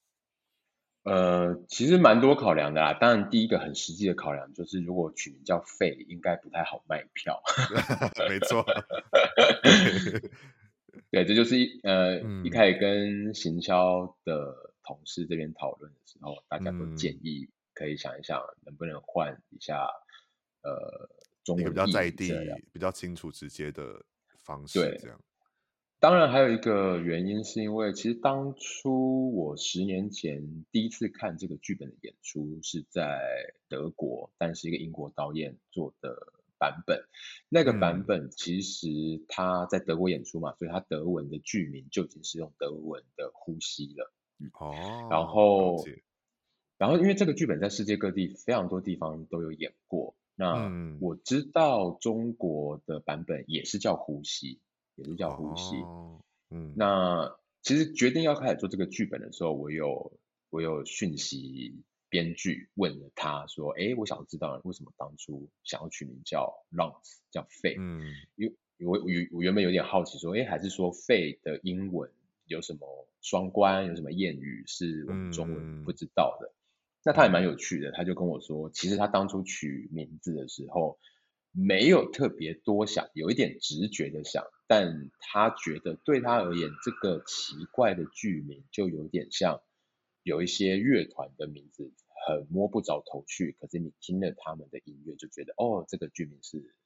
[1.02, 2.94] 呃，其实蛮多考量的啦。
[2.94, 7.42] 当然，第一个很实际的考量就是，如果取名叫肺，应该不太好卖票。
[8.28, 8.64] 没错。
[11.10, 19.88] 对，这就是一呃、嗯、一开始跟行销的同事这边讨论的时候，大家都建议可以想一想，能不能换一下。
[20.62, 21.08] 呃，
[21.44, 22.32] 中文比较在地、
[22.72, 24.04] 比较清楚、直接的
[24.38, 25.18] 方式，对，这样。
[26.00, 33.18] 当然，还有一个原因是因为，其实当初我十年前第一次看这个剧本的演出是在
[33.68, 36.16] 德国，但是一个英国导演做的
[36.56, 37.02] 版本。
[37.48, 38.86] 那个版本其实
[39.26, 44.12] 他在德国演出嘛，嗯、所以他德文的剧名就已经是用德文的呼吸了。
[44.38, 45.84] 嗯、哦，然后，
[46.78, 50.14] 然后因为这个剧本在世界各地非常多地方都有演过。
[50.36, 54.60] 那我知道中国的版本也是叫呼吸，
[54.98, 55.76] 也是叫呼吸。
[55.76, 60.18] 哦、嗯，那其实决定要开始做这个剧本的时候，我有
[60.50, 67.76] 我有讯息编剧问了他说，哎，我想知道为什么当初想要取名叫 lungs，叫肺？
[67.78, 68.02] 嗯，
[68.36, 68.54] 因为
[68.86, 72.10] 我我我原本有点好奇说，哎，还是说肺的英文
[72.46, 76.48] 有什么双关，有什么谚语是我们中文不知道的？
[76.48, 76.54] 嗯
[77.04, 80.98] 那他也蛮有趣的，他就跟我说，其实他当初取名字的时候，
[81.52, 89.60] 没有特别多想，有一点直觉的想，但他觉得对他而言，这个奇怪的剧名就有点像
[90.22, 91.90] 有一些乐团的名字，
[92.26, 96.76] 很摸不着头绪，可是你听了他们的音乐，就觉得哦，这个剧名是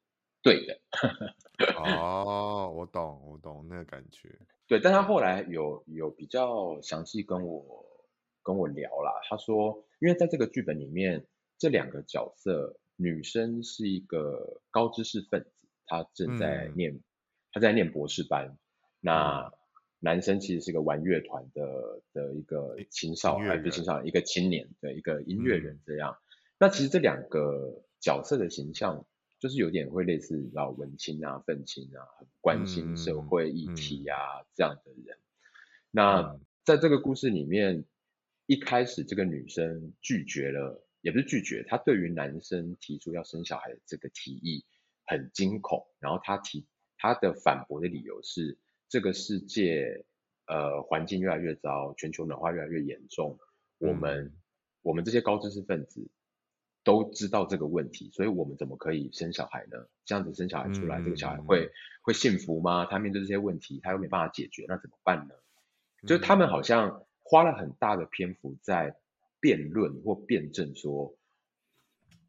[0.40, 0.80] 对的。
[1.76, 4.38] 哦，我懂，我懂那个感觉。
[4.66, 7.90] 对，但他后来有有比较详细跟我。
[8.44, 17.00] 跟我聊啦，他说，因为在这个剧本里面，这两个角色，女生是一个高知识分子，她正在念，
[17.52, 18.58] 她、嗯、在念博士班。
[19.00, 19.52] 那
[20.00, 26.12] 男生其实是个玩乐团的的一个青少年，不是青少年，一个青年的一个音乐人这样。
[26.12, 26.20] 嗯、
[26.58, 29.06] 那其实这两个角色的形象，
[29.38, 35.18] 就是有点会类似老文青啊、愤青啊，很关心社会议题啊、嗯、这样的人。
[35.90, 37.84] 那在这个故事里面。
[38.46, 44.66] 一开始，这个女生拒绝了，也不是拒绝，她对于男生提出要生小孩的这个提议
[45.06, 45.86] 很惊恐。
[46.00, 46.66] 然后她提
[47.02, 48.56] 她的反驳的理由是，
[48.88, 50.04] 这个世界
[50.46, 53.40] 呃环境越来越糟，全球暖化越来越严重，
[53.78, 54.32] 我们、嗯、
[54.82, 56.08] 我们这些高知识分子
[56.84, 59.88] 都知道这个问题，所以我们怎么可以生小孩呢？
[60.04, 61.72] 这样子生小孩出来，嗯、这个小孩会
[62.02, 62.86] 会幸福吗？
[62.86, 65.34] 他面对这些问题，他又没办法解决，那怎么办呢？
[66.06, 67.04] 就是他们好像。
[67.24, 68.96] 花了很大的篇幅在
[69.40, 71.16] 辩论或辩证说，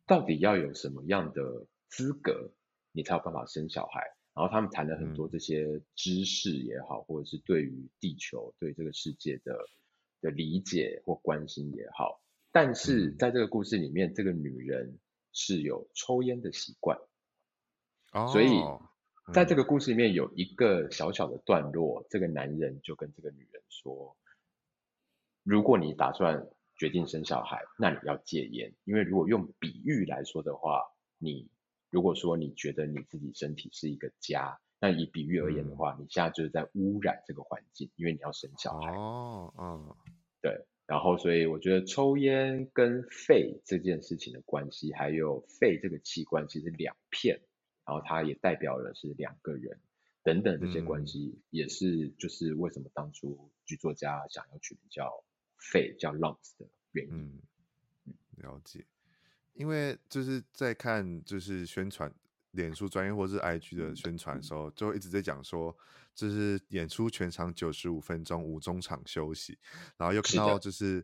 [0.05, 2.53] 到底要有什么样的资格，
[2.93, 4.15] 你才有办法生小孩？
[4.35, 9.57] 然后他们谈了很多这些知识也好，嗯、或者是对于地球、对这个世界的
[10.21, 12.21] 的理解或关心也好。
[12.51, 14.99] 但是在这个故事里面，这个女人
[15.31, 16.99] 是有抽烟的习惯，
[18.11, 18.49] 哦、所以
[19.33, 24.15] 在这个故事里面有一个小小的段落，这个男人就跟这个女人说
[25.43, 31.47] ：“如果你打算决定生小孩，那你要戒烟，因为如果用比喻来说的话，你
[31.93, 39.95] 如果说你觉得你自己身体是一个家，那以比喻而言的话，你现在就是在污染这个环境，因为你要生小孩。”哦，嗯，
[40.41, 40.65] 对。
[40.87, 47.41] 然后，所以我觉得抽烟跟肺这件事情的关系，还有肺这个器官其实两片，
[47.85, 49.79] 然后它也代表了是两个人
[50.23, 55.23] 等等这些关系，嗯、也是就是为什么当初剧作家想要取名叫
[55.57, 57.13] 肺叫 lungs 的原因。
[57.13, 58.83] 嗯，了解。
[59.53, 62.13] 因为就是在看就是宣传。
[62.53, 65.75] 脸书专业或是 IG 的宣传的时候，就一直在讲说，
[66.13, 69.57] 就是演出全场九十五分钟，无中场休息。
[69.97, 71.03] 然后又看到就是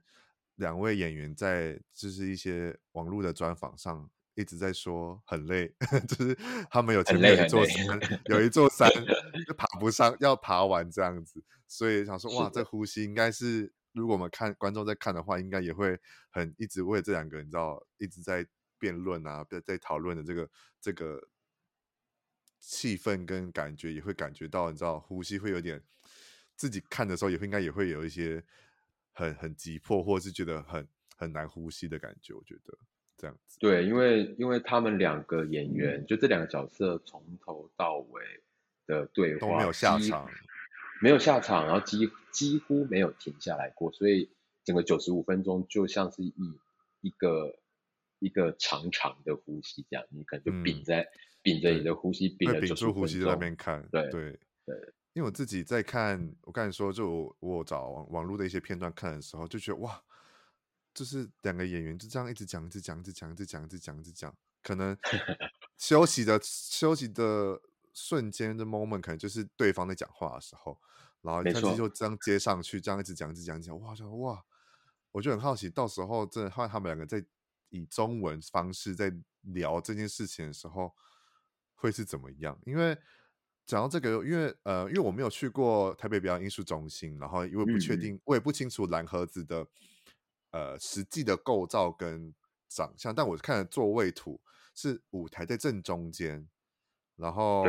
[0.58, 5.74] 两位演员在就是一些网络的专访上一直在说很累，
[6.08, 6.38] 就是
[6.70, 8.88] 他们有前面有一座山，有一座山
[9.48, 11.44] 就爬不上，要爬完这样子。
[11.68, 18.46] 所以想说，哇，这呼吸应该是如果我们看观众在看的话，应该也会很一直为这两个人，你知道，一直在
[18.78, 21.28] 辩论啊，在在讨论的这个这个。
[22.62, 25.82] 气氛跟感觉也会感觉到，你知道，呼吸会有点，
[26.58, 28.44] 自己看的时候也会应该也会有一些
[29.14, 30.86] 很很急迫，或者是觉得很
[31.16, 32.34] 很难呼吸的感觉。
[32.34, 32.78] 我觉得
[33.16, 33.58] 这样子。
[33.62, 38.22] 对，因为因为他们两个演员，嗯、就这两个角色从头到尾
[38.86, 40.30] 的对话都没有下场，
[41.02, 44.30] 没有下场，然后几几乎没有停下来过，所以
[44.64, 46.34] 整个九十五分钟就像是一
[47.02, 47.60] 一个
[48.20, 51.02] 一个长长的呼吸这样，你可能就屏在。
[51.02, 51.08] 嗯
[51.42, 53.82] 屏着你的呼吸，屏屏住呼吸在那边看。
[53.90, 60.04] 对对对，对因为我自己在看，我刚才说，就我，我找网网络的一些片段看的时候，就觉得哇，
[60.94, 64.98] 就是两个演员就这样一直讲，一直讲，一直讲，一直讲，一直讲，一直讲，可能
[65.80, 67.62] 休息的休息的
[68.00, 70.80] 瞬间的 moment，可能就是对方在讲话的时候，
[71.22, 74.44] 然后一下子就这样接上去，这样一直讲，一直讲，一直讲，哇，就哇，
[75.12, 77.26] 我就很好奇，到时候真的换他们两个在
[77.70, 80.94] 以中文方式在聊这件事情的时候。
[81.82, 82.60] 会是怎么样？
[82.66, 82.94] 因为
[83.66, 89.66] 讲到这个，因为呃，因为我没有去过台北表演艺术中心，然后因为不确定，嗯、我也不清楚蓝盒子的
[90.52, 92.36] 呃实际的构造跟
[92.68, 94.42] 长相，但我看了座位图
[94.76, 96.46] 是舞台在正中间，
[97.20, 97.66] 然后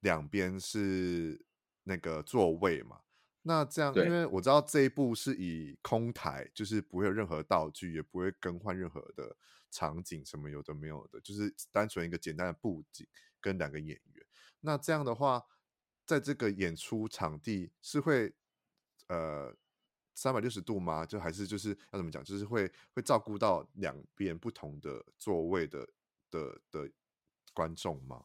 [0.00, 1.44] 两边是
[1.82, 3.00] 那个座位嘛。
[3.42, 9.36] 那这样，因为我知道这一部是以空台，就是不会有任何道具，也不会更换任何的。
[9.70, 13.06] 场景什么有的没有的，就是单纯一个简单的布景
[13.38, 14.26] 跟两个演员。
[14.60, 15.44] 那这样的话，
[16.06, 18.34] 在这个演出场地是会
[19.08, 19.54] 呃
[20.14, 21.04] 三百六十度吗？
[21.04, 22.24] 就还是就是要怎么讲？
[22.24, 25.86] 就是会会照顾到两边不同的座位的
[26.30, 26.90] 的的
[27.52, 28.24] 观众吗？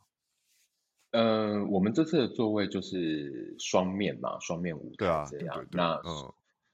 [1.13, 5.27] 嗯、呃，我们这次的座位就是双面嘛，双面舞台这样。
[5.31, 6.33] 对啊、对对对那嗯，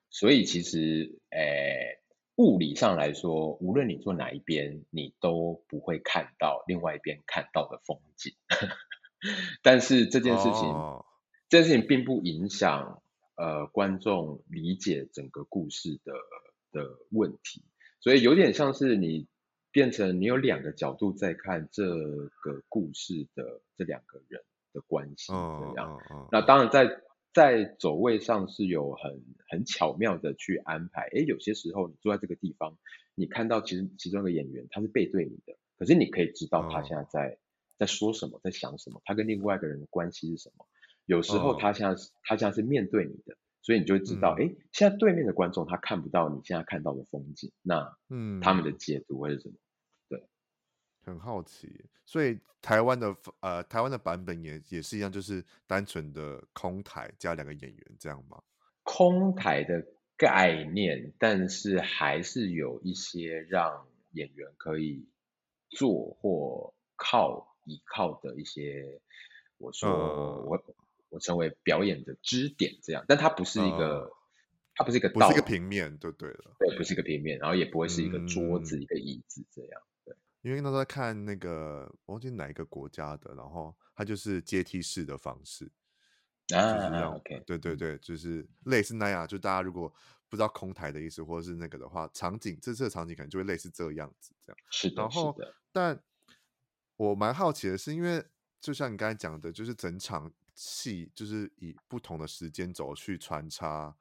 [0.10, 1.40] 所以其实诶。
[1.40, 1.96] 欸
[2.40, 8.34] 物理上来说，无论你坐哪一边，你都不会看到另外一边看到的风景。
[9.62, 11.04] 但是这件事情，oh.
[11.50, 13.04] 这件事情并不影响
[13.36, 16.14] 呃观众理解整个故事的
[16.72, 17.66] 的问题。
[18.00, 19.28] 所以有点像是你
[19.72, 24.42] 变成你有两个角度在看这个故事的这两个人
[24.74, 25.92] 的关系这样。
[25.92, 26.12] Oh.
[26.12, 26.30] Oh.
[26.32, 27.02] 那当然在。
[27.32, 32.76] 在走位上是有很很巧妙的去安排，诶，有些时候你坐在这个地方，
[33.14, 37.38] 你看到其实其中一个演员他是背对你的，可是你可以知道他现在在、oh.
[37.78, 40.66] 在说什么，在想什么，他跟另外一个人的关系是什么。
[41.06, 42.20] 有时候他现在是、oh.
[42.24, 49.56] 他现在是面对你的，所以你就会知道，哎、嗯，现在对面的观众他看不到你现在看到的风景，那嗯，他们的解读会是什么？
[50.08, 50.24] 对
[51.04, 58.42] 很好奇，所以台湾的呃台湾的版本也也是一样，就是单纯的空台加两个演员这样吗？
[58.84, 59.86] 空台的
[60.18, 65.08] 概念，但是还是有一些让演员可以
[65.70, 69.00] 坐或靠倚靠的一些，
[69.58, 70.58] 我说、呃、我
[71.10, 74.12] 我称为表演的支点这样，但它不是一个，呃、
[74.76, 79.82] 它不是一个道，不是一个平面，对对了，对，不是一个平面，然后也不会是一个桌子、嗯、一个椅子这样。
[80.06, 85.66] 对因为那时候在看那个，我忘记哪一个国家的，然后它就是阶梯式的方式，
[86.56, 89.28] 啊，就是让、啊，OK，对对对，就是类似那样。
[89.28, 89.94] 就大家如果
[90.30, 94.58] 不知道空台的意思，或者是那个的话，场景这次的场景可能就会类似这个样子，这样。
[94.70, 95.56] 是的，然后是的。
[95.74, 96.02] 但
[96.96, 98.24] 我蛮好奇的是，因为
[98.62, 100.32] 就像你刚才讲的，就是整场
[100.62, 103.96] 戏就是以不同的时间轴去穿插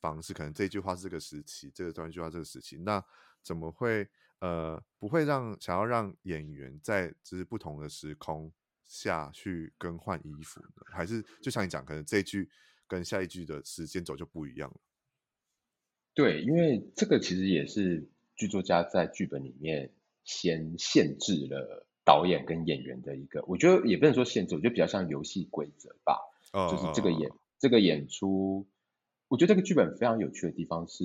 [0.00, 3.04] 方式，可能这句话是这个时期，这个段句话这个时期，那
[3.42, 8.52] 怎么会呃不会让想要让演员在就是不同的时空
[8.84, 10.68] 下去更换衣服呢？
[10.86, 12.48] 还是就像你讲，可能这一句
[12.86, 14.80] 跟下一句的时间轴就不一样了？
[16.14, 19.92] 对，因为这个其实也是剧作家在剧本里面
[20.22, 26.18] 先限制了导演跟演员的一个，我觉得也不能说限制，我觉得比较像游戏规则吧。
[26.54, 28.66] 哦，就是这个演这个演出，
[29.28, 31.04] 我觉得这个剧本非常有趣的地方是，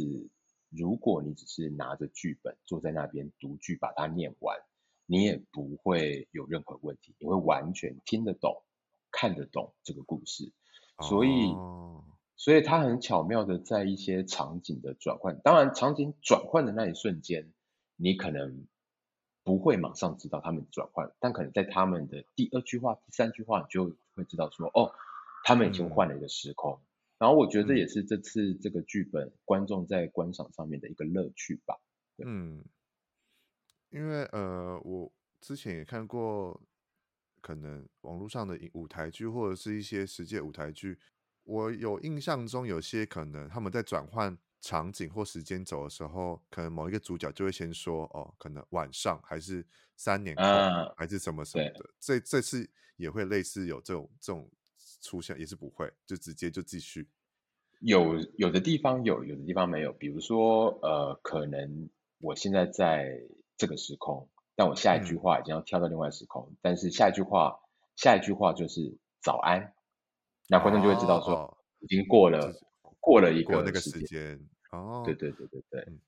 [0.69, 4.57] 如果你只是拿着剧本坐在那边读剧把它念完，
[5.05, 8.63] 你也不会有任何问题，你会完全听得懂、
[9.11, 10.53] 看得懂这个故事，
[11.01, 11.51] 所以。
[11.51, 17.53] 哦所以他很巧妙的在一些场景的转换，当然场景转换的那一瞬间，
[17.95, 18.65] 你可能
[19.43, 24.93] 不会马上知道他们转换，但可能在他们的第二句话、第三句话，你就会知道说，哦，
[25.43, 26.73] 他们已经换了一个时空。
[26.73, 26.85] 嗯、
[27.19, 31.77] 然后我觉得这也是这次这个剧本观众在观赏上面的一个乐趣吧。
[32.25, 32.63] 嗯，
[33.89, 36.61] 因为呃，我之前也看过，
[37.41, 40.97] 可能网络上的舞台剧或者是一些实际舞台剧。
[41.43, 49.65] 我有印象中，有些可能他们在转换场景或时间走的时候，可能某一个主角就会先说：“哦，可能晚上还是
[49.97, 54.49] 三年后，啊、还是什么什么的。”这这次也会类似有这种这种
[55.01, 57.09] 出现，也是不会，就直接就继续。
[57.81, 59.91] 有有的地方有，有的地方没有。
[59.91, 61.89] 比如说，呃，可能
[62.19, 63.19] 我现在在
[63.57, 67.59] 这个时空，但我下一句话已经要跳到另外时空，嗯、但是下一句话，
[67.97, 69.73] 下一句话就是早安。
[70.47, 72.53] 那观众就会知道说，已经过了、哦、
[73.03, 74.39] 过了一个那个时间
[74.71, 75.03] 哦。
[75.05, 75.81] 对对对对对。
[75.87, 75.99] 嗯、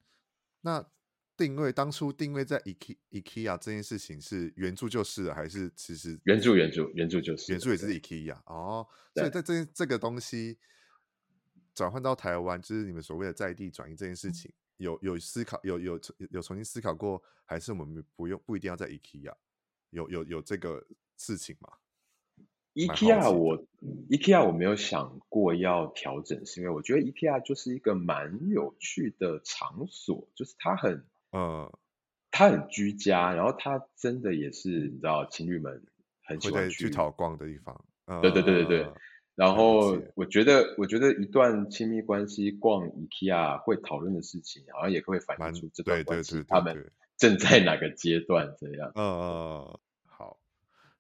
[0.62, 0.90] 那
[1.36, 8.88] 定位当初定位在 IKE IKEA 这件事情是原著就是了，还是其实原著原著原著就是原著也是 IKEA 哦。
[9.14, 10.58] 所以在这这个东西
[11.74, 16.00] 转换到台湾，就是你们所谓的在地转移这件事情，嗯、有有思考有有
[16.32, 19.36] 有重新思考过，还是我们不用不一定要在 IKEA
[19.90, 20.88] 有有有这个
[21.18, 21.70] 事情吗
[22.76, 23.66] ？IKEA 我
[24.10, 31.72] IKEA 我没有想过要调整，是因为我觉得 IKEA 就是一个蛮有趣的场所，就是它很呃，
[32.32, 35.82] 它很居家，然后它真的也是你知道情侣们
[36.24, 37.86] 很喜欢去讨逛的地方。
[38.06, 38.92] 呃、对对对对对。
[39.36, 48.92] 然后我觉得我觉得一段亲密关系逛 IKEA 会讨论的事情，好像也会反映出这段关系他们正在哪个阶段这样。
[48.96, 49.80] 嗯嗯。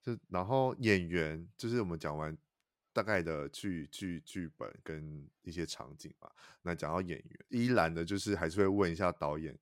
[0.05, 2.37] 呃就然后演员就是我们讲完
[2.93, 6.29] 大概的剧剧剧本跟一些场景嘛，
[6.61, 9.57] 那讲到演员，依然的就是还是会问一下导演，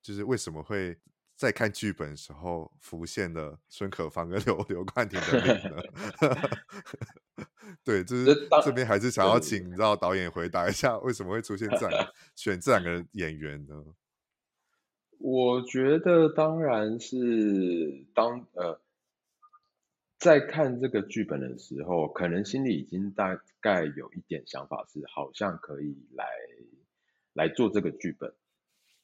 [0.00, 0.96] 就是为什么会
[1.34, 5.82] 在看剧本的时候浮现了孙可芳跟 刘刘冠廷的脸呢？
[7.82, 13.82] 对，就是这边还是想要请你知道导演回答一下，为什么会出现这样 选这两个演员呢？
[15.18, 18.80] 我觉得当然是当呃。
[20.18, 26.24] 在看这个剧本的时候，可能心里已经大概有一点想法，是好像可以来
[27.34, 28.30] 来做这个剧本。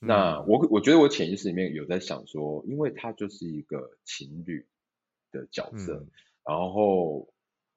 [0.01, 4.67] 嗯、那我我觉得我潜意识里面有在想说，因为他就是一个情侣
[5.31, 6.11] 的角色，嗯、
[6.45, 7.29] 然后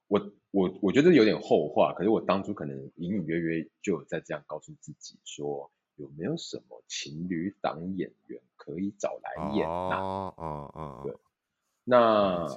[0.08, 9.68] 我我我觉得有点后话，可是我当初可能隐隐约约就有在这样告诉自己说，有没有什么情侣档演员可以找来演？
[9.68, 11.14] 哦哦哦，对，
[11.84, 12.48] 那。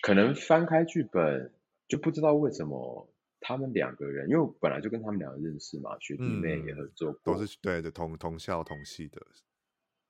[0.00, 1.52] 可能翻开剧本
[1.88, 9.20] 就不知道为什么他们两个人，因为我本来就跟他们两个认识嘛，学弟妹也合作过，嗯、都是对的同同校同系的。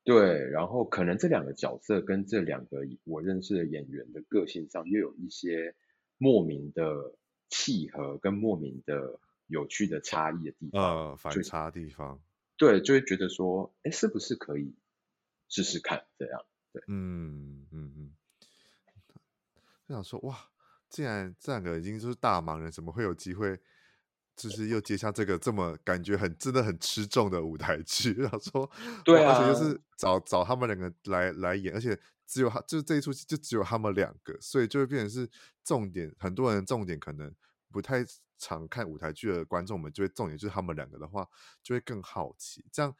[0.03, 5.74] 对，然后可能这两个角色跟这两个我认识的演员的个性上又有一些
[6.18, 7.14] 莫名的
[7.49, 12.20] 契合跟莫名的有趣的差异的地方，呃，反差地方。
[12.57, 14.74] 对，就会觉得说，哎，是不是可以
[15.49, 16.45] 试试看这样？
[16.72, 18.14] 对，嗯嗯嗯。
[19.91, 20.38] 就想说哇，
[20.88, 23.59] 既然这两个已经就是大忙人，怎么会有机会，
[24.36, 28.14] 就是又接下这个这么感觉很真的很吃重的舞台剧？
[28.14, 28.70] 就 想说，
[29.05, 35.28] 对啊，而且就是找找他们两个来来演，而且只有他，就是这一出戏就只有他们两个，所以就会变成是
[35.64, 36.14] 重点。
[36.20, 37.34] 很多人重点可能
[37.72, 38.05] 不太
[38.38, 41.26] 常看舞台剧的观众们，就会重点就是他们两个的话，
[41.64, 42.64] 就会更好奇。
[42.70, 42.95] 这样，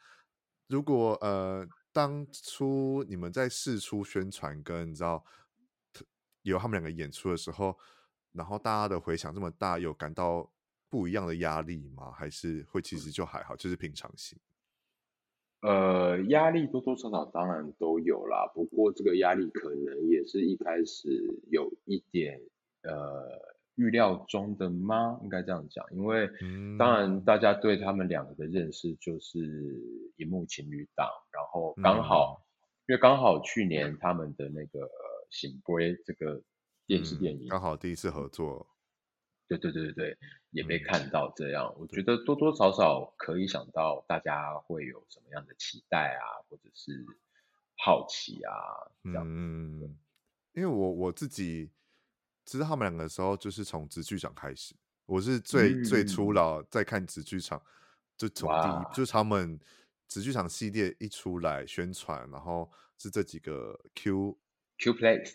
[0.67, 5.23] 如果呃当初你们在试出宣传跟你知道。
[6.43, 7.77] 有他们两个演出的时候，
[8.31, 10.49] 然后大家的回响这么大，有感到
[10.89, 12.11] 不一样的压力吗？
[12.11, 14.37] 还是会其实就还好，就是平常心？
[15.61, 22.41] 呃，压力多多少少当然都有啦，不过这个压力可能也是一开始有一点
[22.81, 23.39] 呃
[23.75, 25.19] 预料中的吗？
[25.21, 26.27] 应该这样讲，因为
[26.79, 29.39] 当然大家对他们两个的认识就是
[30.17, 32.41] 荧幕情侣档，然后刚好、嗯、
[32.87, 34.89] 因为刚好去年他们的那个
[35.31, 36.43] 醒杯这个
[36.85, 38.67] 电视电影、嗯、刚好第一次合作。
[39.47, 40.17] 对对对对对，
[40.51, 47.05] 也被看到这样，嗯、我觉得多多少少可以想到大家会有什么样的期待啊，或者是
[47.77, 48.53] 好奇啊，
[49.03, 49.25] 这样。
[49.27, 49.97] 嗯，
[50.53, 51.69] 因为我我自己
[52.45, 54.73] 知道他们两个的时候，就是从直剧场开始，
[55.05, 57.61] 我是最、嗯、最初老在看直剧场，
[58.15, 59.59] 就从第一，就是他们
[60.07, 64.37] 直剧场系列一出来宣传，然后是这几个 Q
[64.81, 65.33] Q Place。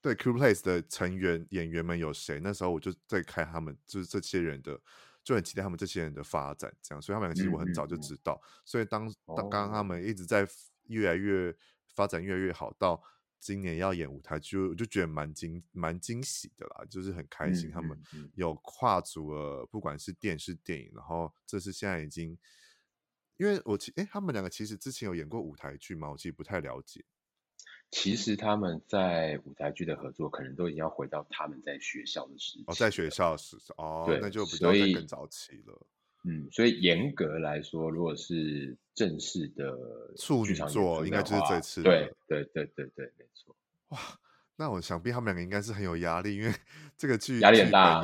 [0.00, 2.40] 对 Q Place 的成员演员们有谁？
[2.40, 4.80] 那时候我就在看他们，就是这些人的，
[5.24, 7.00] 就很期待他们这些人的发展，这样。
[7.00, 8.40] 所以他们两个其实我很早就知道。
[8.42, 10.46] 嗯嗯、所以当当刚刚他们一直在
[10.88, 11.56] 越来越
[11.94, 13.00] 发展越来越好，到
[13.38, 17.96] 今年要演舞台剧，我就觉得蛮惊蛮惊喜的啦，就是很开心他们
[18.34, 22.36] 有跨足了，不管是电视电影，然后这是现在已经，
[23.36, 26.10] 因为我其诶他们两个其实之前有演过舞台剧吗？
[26.10, 27.04] 我其实不太了解。
[27.92, 32.64] 其实他们在舞台剧的合作，可能都已经要回到他们在学校的时期。
[32.66, 35.86] 哦，在学校时哦，对，那就比较更早期了。
[36.24, 39.76] 嗯，所以严格来说，如果是正式的
[40.16, 41.82] 处女座，应该就是这次。
[41.82, 43.54] 对对对对对，没错。
[43.88, 43.98] 哇，
[44.56, 46.54] 那我想必他们两个应该是很有压力，因为
[46.96, 48.02] 这个剧压力很大。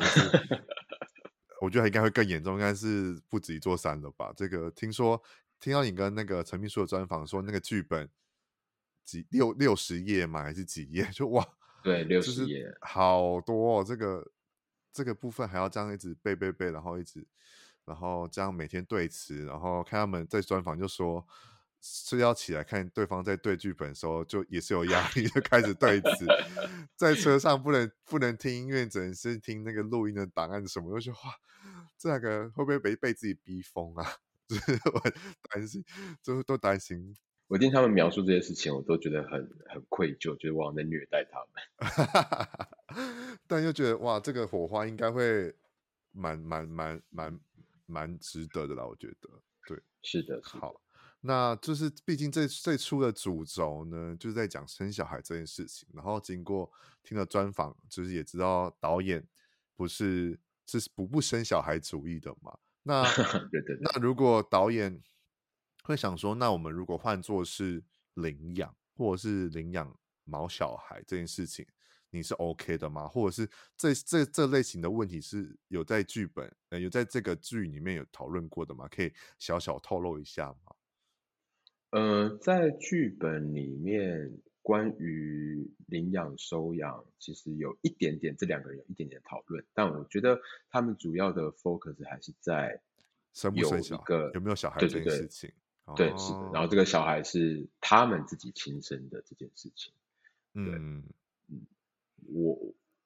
[1.61, 4.31] 我觉得应该会更严重，应该是不止一座山了吧？
[4.37, 5.19] 这个听说
[5.59, 8.07] 听到你跟那个陈秘书的专访说，那个剧本。
[9.09, 10.43] 几六六十页嘛？
[10.43, 11.03] 还是几页？
[11.11, 11.43] 就哇，
[11.81, 13.83] 对，六十页，好多哦。
[13.83, 14.31] 这个
[14.93, 17.25] 这个部分还要这样一直背背背，然后一直，
[17.85, 21.25] 然后这样每天对词，然后看他们在专访就说，
[21.81, 26.27] 睡觉起来看对方在对剧本的时候，就也是有压力， 就开始对词。
[26.95, 31.35] 在车上不能不能听音乐，只能是听那个录音的档案什么，就觉得哇，
[31.97, 34.05] 这两个会不会被被自己逼疯啊？
[34.47, 34.99] 就是我
[35.49, 35.83] 担心，
[36.21, 37.15] 就是都担心。
[37.49, 41.59] 我听他们描述这些事情，我都觉得很很愧疚，觉得我在虐待他们。
[43.47, 45.51] 但又觉得哇，这个火花应该会
[46.11, 47.39] 蛮蛮蛮蛮
[47.87, 49.27] 蛮值得的啦，我觉得。
[49.65, 50.59] 对，是的，是的。
[50.59, 50.79] 好，
[51.21, 55.89] 那就是毕竟最最初的主轴呢，就是在讲生小孩这件事情。
[55.91, 56.71] 然后经过
[57.01, 59.27] 听了专访，就是也知道导演
[59.75, 62.55] 不是是不不生小孩主义的嘛。
[62.83, 63.03] 那
[63.49, 65.01] 对对对，那如果导演。
[65.89, 67.83] 会想说，那我们如果换作是
[68.13, 69.91] 领养，或者是领养
[70.23, 71.65] 毛小孩这件事情，
[72.11, 73.07] 你是 OK 的吗？
[73.07, 78.87] 或者是这这这类型的问题是有在剧本，呃，有在这个剧里面有讨论过的吗？
[78.87, 80.75] 可以小小透露一下吗？
[81.89, 84.31] 呃，在剧本里面
[84.61, 92.79] 关于领养收养，其实有一点点，这两个人有一点点讨论，但我觉得他们主要的 focus 还是在
[93.33, 95.51] 生不生小孩，有没有小孩这件事情。
[95.95, 96.49] 对是的。
[96.53, 99.93] 然后这个小孩是他们自己亲生的这件事情。
[100.53, 101.03] 对嗯，
[102.33, 102.57] 我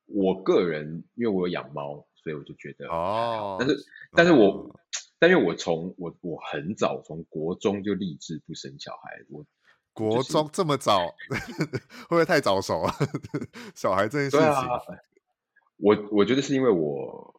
[0.06, 3.58] 我个人因为我有养猫，所以我就觉得哦。
[3.60, 4.80] 但是，但是我，哦、
[5.20, 9.24] 但因为我从我我很早从国中就立志不生小孩。
[9.30, 9.46] 我
[9.94, 12.96] 国中这么早， 会不会太早熟啊？
[13.76, 14.80] 小孩这件事情，啊、
[15.78, 17.34] 我我觉得是因为我。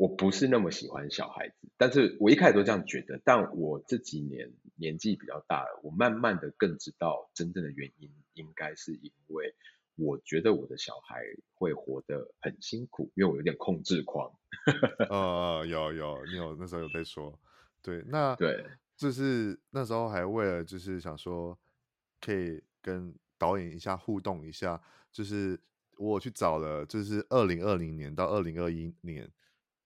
[0.00, 3.20] 我不是那么喜欢小孩子，但是我一开始都这样觉得。
[3.22, 9.54] 但我这几年年纪比较大了，我慢慢的更知道真正的原因，应该是因为
[9.96, 11.20] 我觉得我的小孩
[11.52, 14.32] 会活得很辛苦，因为我有点控制狂。
[15.10, 17.38] 呃， 有有，你有那时候有在说，
[17.82, 18.64] 对，那对，
[18.96, 21.58] 就是那时候还为了就是想说，
[22.22, 24.80] 可以跟导演一下互动一下，
[25.12, 25.60] 就是
[25.98, 29.30] 我去找了，就是二零二零年到二零二一年。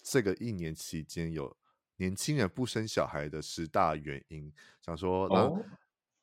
[0.05, 1.57] 这个一年期间有
[1.97, 4.53] 年轻人不生小孩的十大原因，
[4.83, 5.67] 想说让、哦、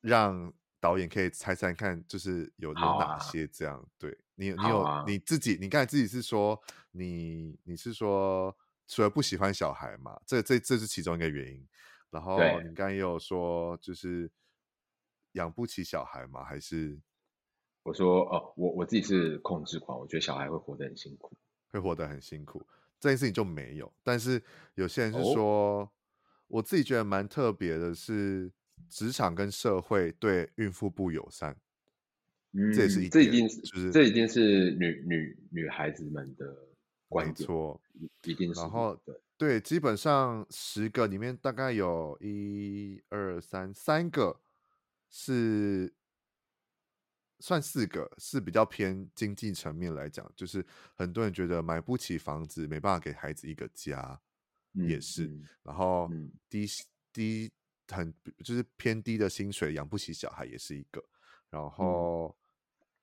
[0.00, 3.78] 让导演可以猜猜看，就是有有哪些这样？
[3.78, 6.58] 啊、对你，你有、啊、你自己，你刚才自己是说
[6.92, 8.56] 你你是说
[8.86, 10.20] 除了不喜欢小孩嘛？
[10.24, 11.68] 这这这是其中一个原因。
[12.10, 14.30] 然后你刚才也有说就是
[15.32, 16.44] 养不起小孩嘛？
[16.44, 17.00] 还是
[17.82, 21.36] 我说哦，我我自己是控制狂，我觉得小孩会活得很辛苦，
[21.70, 22.64] 会活得很辛苦。
[23.02, 24.40] 这件事情就没有，但是
[24.76, 25.90] 有些人是说，哦、
[26.46, 28.48] 我自己觉得蛮特别的是，
[28.88, 31.56] 职场跟社会对孕妇不友善。
[32.52, 36.56] 嗯，这也是一，这一定是，就是这一定是女女女孩子们的
[37.08, 37.80] 观点，没错，
[38.22, 38.60] 一定是。
[38.60, 44.40] 然后对对，基本上十个里面大概有一二三三个
[45.10, 45.92] 是。
[47.42, 50.64] 算四个是比较偏经济层面来讲，就是
[50.94, 54.20] 很多人觉得买不起房子，没办法给孩子一个家，
[54.74, 55.26] 嗯、也是。
[55.26, 56.08] 嗯、然后
[56.48, 56.70] 低、嗯、
[57.12, 57.52] 低
[57.88, 58.14] 很
[58.44, 61.02] 就是偏低的薪水养不起小孩也是一个。
[61.50, 62.38] 然后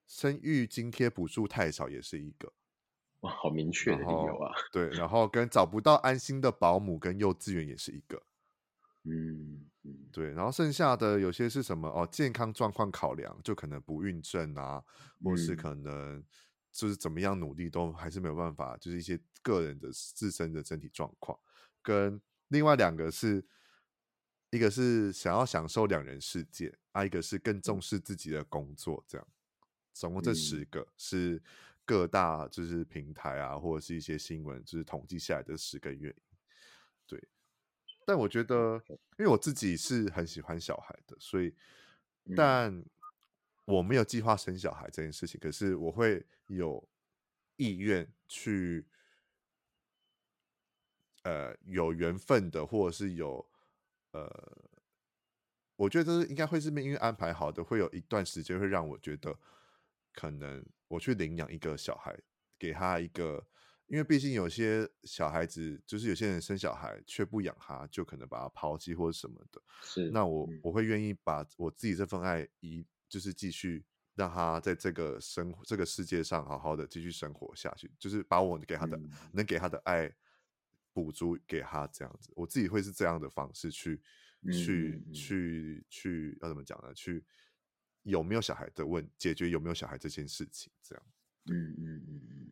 [0.08, 2.54] 生育津贴补助太少也是一个。
[3.20, 4.56] 哇，好明确的理由啊！
[4.72, 8.16] 对，然后跟找不到安心的保姆跟幼稚园也是一个。
[9.04, 9.59] 嗯嗯，
[10.12, 12.08] 对，然后剩下的有些是什么哦？
[12.12, 14.84] 健康状况考量，就可能不孕症啊，
[15.24, 16.24] 或是可能
[16.72, 21.40] 就是怎么样努力都还是没有办法，就是一些个人的自身的身体状况。
[21.82, 23.46] 跟另外两个是，
[24.50, 29.28] 一个是想要享受两人世界，啊，一个是更重视自己的工作，这样。
[29.94, 31.42] 总共这十个是
[31.86, 36.24] 各大就是平台啊，或者是一些新闻就是统计下来的十个原因。
[38.10, 38.84] 但我觉得，
[39.20, 41.54] 因为我自己是很喜欢小孩的，所以，
[42.36, 42.84] 但
[43.66, 45.40] 我没有计划生小孩这件事情。
[45.40, 46.90] 可是我会有
[47.58, 48.84] 意愿去，
[51.22, 53.48] 呃，有缘分的，或者是有，
[54.14, 54.28] 呃，
[55.76, 59.38] 我觉得应该会是命运安排好的，会有一段时间会让我觉得，
[60.14, 62.20] 可能我去领养一个小孩，
[62.58, 63.46] 给他一个。
[63.90, 69.62] 因为毕竟有些小孩子，就是有些人生小孩却不养他，就可能把他抛弃或者什么的。
[69.82, 73.84] 是，那我、嗯、我会愿意把我自己这份爱，一就是继续
[74.14, 80.14] 让他在这个生这个世界上好好的继续生活下去，就是把我给他的、嗯、能给他的爱
[80.94, 82.32] 补足给他这样子。
[82.36, 84.00] 我自己会是这样的方式去、
[84.44, 86.94] 嗯、去、嗯、去去要怎么讲呢？
[86.94, 87.26] 去
[88.04, 91.04] 有没有小孩的问解决有没有小孩这件事情这样。
[91.46, 92.52] 嗯嗯嗯嗯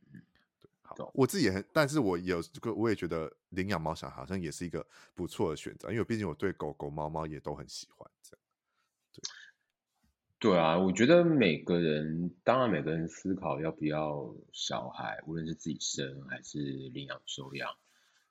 [1.05, 1.11] 嗯。
[1.13, 8.09] 我自己也很，但是我有个，我也觉得领养猫小孩好像也是一个不错的选择，因为毕竟我对狗狗、猫猫也都很喜欢。
[8.21, 8.39] 这样，
[10.39, 16.59] 对，对啊，我觉得每个人，当然每个人思考要不要小孩，无论是自己生还是
[16.93, 17.69] 领养收养，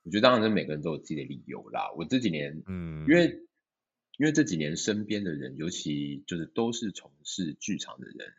[0.03, 1.93] 我觉得当然是每个人都有自己的理由啦。
[1.97, 3.43] 我这几年，嗯，因为
[4.19, 8.35] 因为这几年身边的人，尤其就是都是从事剧场的人。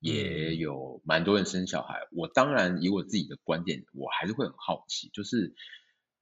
[0.00, 5.54] 也有蛮多人生小孩，我当然以我自己的观点，我还是会很好奇，就是，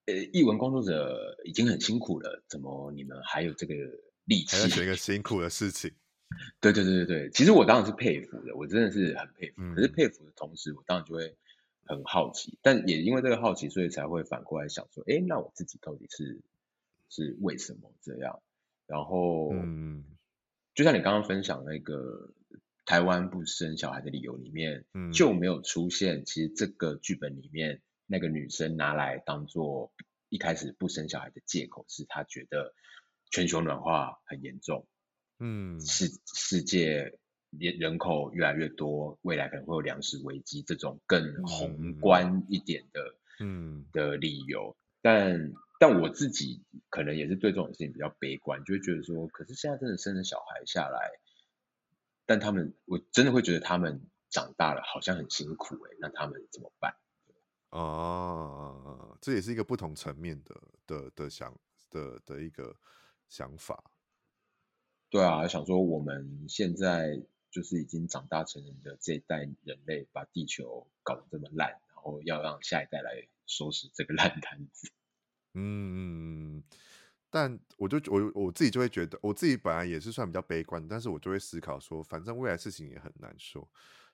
[0.07, 3.75] 呃，译文工作者已经很辛苦了，怎么你们还有这个
[4.25, 4.57] 力气？
[4.57, 5.93] 还要选一个辛苦的事情？
[6.61, 9.55] 对对对对对，其实我当然是佩服的，我真的是很佩服。
[9.59, 11.37] 嗯、可是佩服的同时，我当然就会
[11.85, 16.41] 很好奇，但也因为这个好奇，所以才会反过来想说，哎，那我自己到底是
[17.09, 18.43] 是为什么这样？
[18.89, 20.05] 然后，嗯，
[20.75, 22.35] 就像你刚刚分享那个。
[22.89, 26.25] 台湾不生小孩的理由里面，就没有出现。
[26.25, 29.93] 其实这个剧本里面，那个女生拿来当做
[30.31, 32.73] 一开始不生小孩的借口，是她觉得
[33.31, 34.87] 全球暖化很严重，
[35.39, 37.19] 嗯，世世界
[37.51, 44.75] 人口越来越多，未来可能会有粮食危机，这种更宏观一点的，嗯的理由。
[45.03, 51.11] 但但我自己可能也是对这种事情比较悲观，就会觉得说，可是现在真的生了小孩下来。
[52.29, 56.95] 但他们，我真的会觉得他们长大了好像很辛苦哎，那他们怎么办？
[57.71, 61.59] 哦，这也是一个不同层面的的的想
[61.89, 62.77] 的的一个
[63.31, 63.83] 想法。
[65.09, 67.19] 对啊，想说我们现在
[67.51, 74.91] 就是已经长大成人的这一代人类，把地球搞得这么烂，然后要让下一代来收拾这个烂摊子。
[75.55, 76.63] 嗯。
[77.31, 83.69] 但我就我我自己就会觉得，我自己本来也是算比较悲观，但是我就会思考说，反正未来事情也很难说，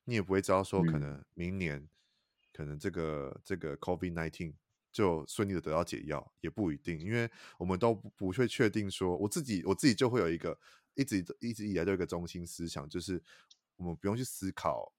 [0.04, 1.88] 你也不会知道说，可能明年，嗯、
[2.52, 4.54] 可能这个这个 COVID nineteen
[4.90, 10.58] 就顺利的得到解药，也不一定，因为我们都不不会确定说，我自己我自己就会有一个
[10.94, 13.22] 一直一直以来都有一个中心思想，就是
[13.76, 14.92] 我们不用去思考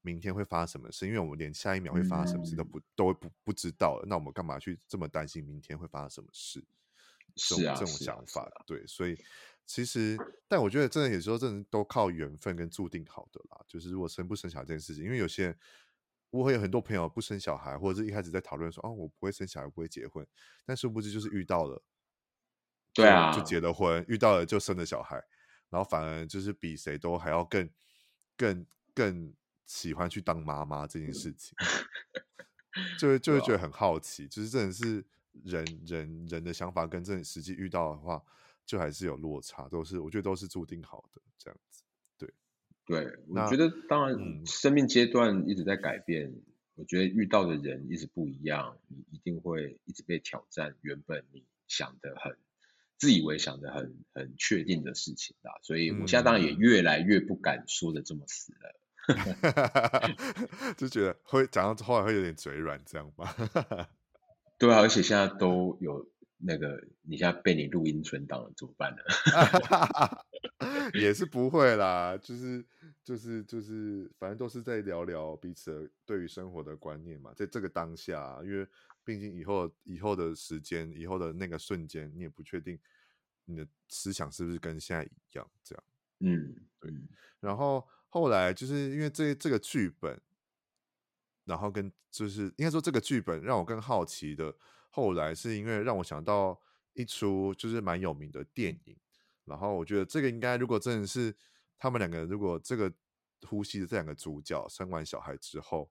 [0.00, 6.64] 明天会发生什么事，因为我们连下一秒会发生什么事都不、嗯、都不不知道了，那我们干嘛去这么担心明天会发生什么事？
[7.38, 9.16] 这种想法，啊啊啊、对，所以
[9.64, 10.16] 其实，
[10.48, 13.64] 但我觉得真的有时候真的都靠缘分跟注定好的啦。
[13.68, 15.58] 就是如果生不生小孩这件事情，因为有些人，
[16.30, 20.26] 我会有很多朋友不生小孩，或者是一开始在讨论说，哦，我不会生小孩，不会结婚，
[20.64, 21.82] 但殊不知就是遇到了，
[22.94, 25.22] 对啊，就结了婚，遇到了就生了小孩，
[25.68, 27.70] 然后反而就是比谁都还要更、
[28.36, 29.34] 更、更
[29.66, 31.54] 喜欢去当妈妈这件事情，
[32.98, 35.04] 就会就会觉得很好奇，就是真的是。
[35.44, 38.22] 人人人的想法跟这实际遇到的话，
[38.66, 41.82] 就还是有落差，都是我觉得都是注定好的这样子。
[42.18, 42.32] 对，
[42.84, 46.32] 对，我觉得当然，生命阶段一直在改变，
[46.74, 52.36] 我觉得遇到的人一直不一样，你一定会一直被挑战原本你想的很
[52.96, 55.52] 自以为想的很很确定的事情啦。
[55.62, 58.58] 所以我现在当然也越来越不敢说的这么死了。
[58.68, 58.78] 嗯
[60.76, 63.34] 就觉得会讲到后来会有点嘴软，这样吧？
[64.58, 66.04] 对啊，而且现在都有
[66.36, 69.02] 那个，你现在被你录音存档了，怎么办呢？
[70.94, 72.64] 也是不会啦，就是
[73.04, 77.32] 就是就是，反正都是在聊聊彼此对于生活的观念嘛。
[77.36, 78.66] 在这个当下，因为
[79.04, 82.78] 毕竟以后以后的时间，以后的那个瞬间，你也不确定
[83.44, 85.84] 你的思想是不是跟现在一样，这样。
[86.20, 86.92] 嗯，对，
[87.40, 87.86] 然后。
[88.10, 90.18] 后来就是因为这这个剧本，
[91.48, 94.54] 然后跟就是应该说这个剧本让我更好奇的。
[94.90, 96.60] 后来是因为让我想到
[96.92, 98.96] 一出就是蛮有名的电影，
[99.44, 101.34] 然后我觉得这个应该如果真的是
[101.78, 102.92] 他们两个，如果这个
[103.46, 105.90] 呼吸的这两个主角生完小孩之后，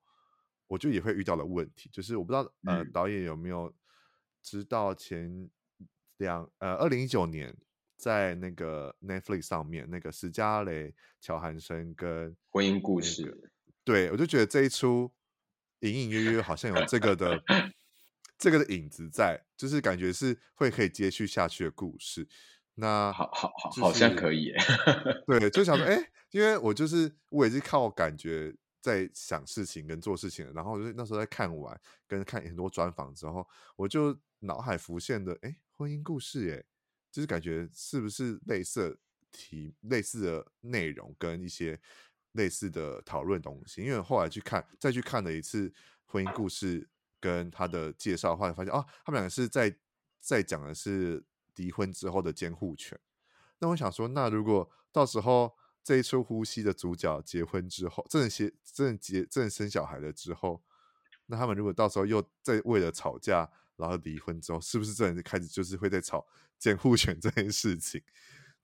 [0.68, 3.74] 我就也会遇到的问题，就是我不知道呃导演有没有
[4.43, 5.49] 知道前
[6.18, 7.55] 两呃二零一九年。
[7.99, 10.89] 在那个 Netflix 上面，那个史嘉蕾·
[11.20, 13.51] 乔韩森跟婚姻故事，
[13.84, 15.12] 对，我就觉得这一出
[15.82, 17.41] 隐隐约约好像有这个的
[18.38, 22.28] 这个的影子在，就是感觉是会可以接续下去的故事。
[22.75, 24.53] 那好好好，好像可以，
[25.25, 36.63] 对，就想说， 哎，因为我就是我也是靠感觉在想事情跟做事情，然后就是那时候在看完跟看很多专访之后，我就脑海浮现的，哎，婚姻故事，哎。
[37.09, 38.97] 就是感觉是不是类似的
[39.32, 41.80] 题、类似的内容跟一些
[42.38, 43.81] 类似的讨论东西？
[43.81, 45.73] 因为后来去看，再去看了一次
[46.05, 46.88] 婚姻故事
[47.19, 49.75] 跟他的介绍，后来发现啊，他们两个是在
[50.21, 51.21] 在讲的是
[51.55, 52.97] 离婚之后的监护权。
[53.59, 60.63] 那我想说，那如果到时候这一出呼吸的主角结婚之后，真的结、真的结、真的生小孩了之后，
[61.25, 66.25] 那他们如果到时候又在为了吵架，然后离婚之后，是不是真的开始就是会在吵？
[66.59, 68.01] 监护权这件事情，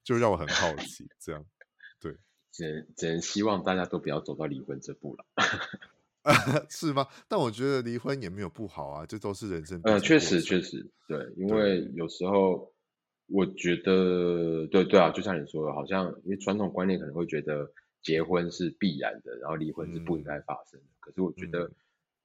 [0.02, 1.08] 就让我很好奇。
[1.16, 1.46] 这样，
[2.54, 5.24] 只能只能希望大家都不要走到离婚这步了，
[6.70, 7.08] 是吗？
[7.26, 9.80] 但我觉得离婚也没有不好啊，这都是人生。
[9.82, 12.72] 呃，确实确实，对，因为有时候
[13.26, 17.68] 我觉得，对对啊，就像你说的，好像因为传统观念可能会觉得
[18.02, 20.86] 结婚是必然的，然后离婚是不应该发生的。
[20.86, 21.68] 嗯、可是我觉得，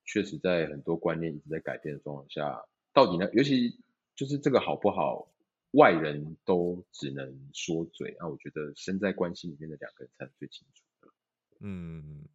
[0.05, 2.61] 确实在很多观念一直在改变的状况下，
[2.93, 3.27] 到底呢？
[3.34, 3.75] 尤其
[4.15, 5.27] 就是这个好不好？
[5.72, 11.13] 外人都只能说嘴啊，我觉得身在关系里面的两个人才是最清楚的。
[11.59, 12.28] 嗯，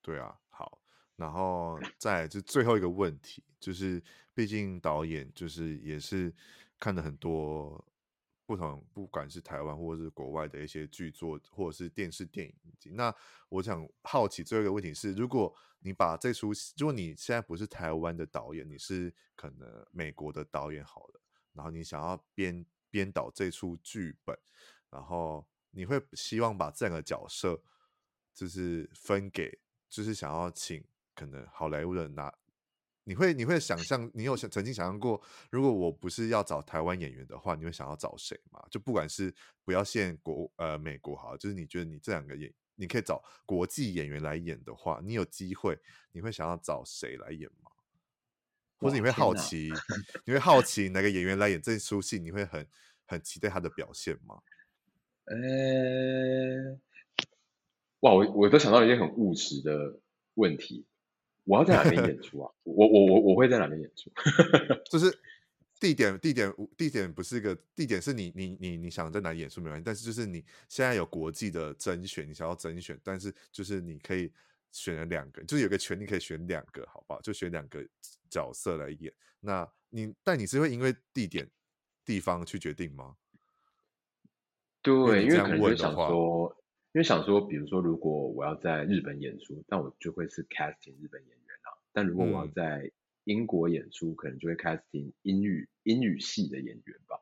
[0.00, 0.80] 对啊，好，
[1.16, 4.02] 然后再就最后一个问题，就是
[4.34, 6.32] 毕竟导演就是也是
[6.78, 7.84] 看了很多
[8.46, 12.54] 不同，不管是台湾或者是国外的一些剧作，或者是电视电影。
[12.96, 13.14] 那
[13.48, 21.21] 我想好奇最后一个问题是，如果你把这出戏，如果你现在不是台湾的导演，你是可能美国的导演好了。
[21.52, 24.38] 然后你想要编编导这出剧本，
[24.90, 27.62] 然后你会希望把这两个角色，
[28.34, 30.84] 就是分给，就是想要请
[31.14, 32.32] 可能好莱坞的拿，
[33.04, 38.64] 你会你会想象，你有想曾经想象过，如果我不是要找台湾演员的话，你会想要找谁吗？
[38.70, 39.34] 就不管是
[39.64, 45.78] 不要限国呃美国好，就是你觉得你这两个演，你可以找国际演员来演的话，你有机会，
[46.12, 47.71] 你会想要找谁来演吗？
[48.82, 49.70] 或者你会好奇，
[50.26, 52.18] 你会好奇哪个演员来演这出戏？
[52.18, 52.66] 你会很
[53.06, 54.40] 很期待他的表现吗？
[55.26, 56.78] 呃、欸，
[58.00, 60.00] 哇，我我都想到一件很务实的
[60.34, 60.84] 问题，
[61.44, 62.52] 我要在哪边演出啊？
[62.64, 64.10] 我我我我会在哪边演出？
[64.90, 65.16] 就是
[65.78, 74.30] 地点地点地点不是一个地点，是你你你你想在哪里演出没关系，但是就是你现在有国际的甄选，你想要甄选，但是就是你可以。
[74.72, 77.20] 选了两个，就是有个权利可以选两个，好不好？
[77.20, 77.86] 就选两个
[78.30, 79.12] 角色来演。
[79.38, 81.48] 那你，但你是会因为地点、
[82.04, 83.16] 地方去决定吗？
[84.80, 86.56] 对，因为可能会想说，
[86.92, 91.76] 因为想说，比如说，如果我要在日本演出，那我就会是 casting 日本演员啊。
[91.92, 92.90] 但如果我要在
[93.24, 97.20] 英国演出，嗯、可能就会 casting 英语英语系的演员吧。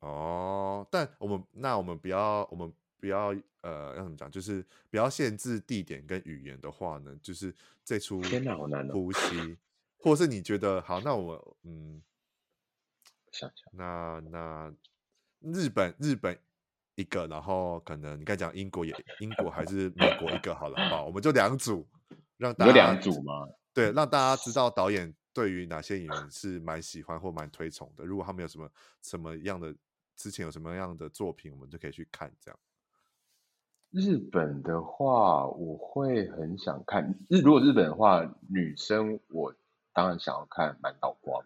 [0.00, 2.72] 哦，但我们那我们不要我们。
[3.04, 4.30] 不要呃，要怎么讲？
[4.30, 9.58] 就是不要限制地点跟语言的话呢，就是这出天哪，好难呼吸，
[9.98, 12.02] 或是你觉得好，那我嗯，
[13.30, 14.74] 想想，那那
[15.40, 16.38] 日本日本
[16.94, 21.04] 一个，然后可能你刚才讲英国也英国还是美国一个好了，好不好？
[21.04, 21.86] 我们就两组，
[22.38, 23.46] 让大家有两组吗？
[23.74, 28.06] 对，让大家知道导演对于哪些演员是蛮喜欢或蛮推崇的。
[28.06, 28.66] 如果他们有什么
[29.02, 29.76] 什么样的
[30.16, 32.58] 之前有什么样的作品，我们就可以去看这样。
[33.94, 37.40] 日本的话，我会很想看日。
[37.40, 39.54] 如果日本的话，女生我
[39.92, 41.44] 当然想要看满岛光。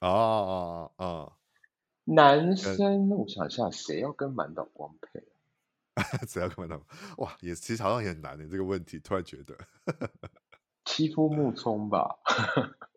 [0.00, 1.32] 哦哦哦。
[2.02, 5.22] 男生，我想一下，谁要跟满岛光配？
[6.26, 6.88] 谁要跟满岛光？
[7.18, 8.98] 哇，也其实好像也很难的这个问题。
[8.98, 9.56] 突然觉得，
[10.84, 12.18] 欺夫木聪吧。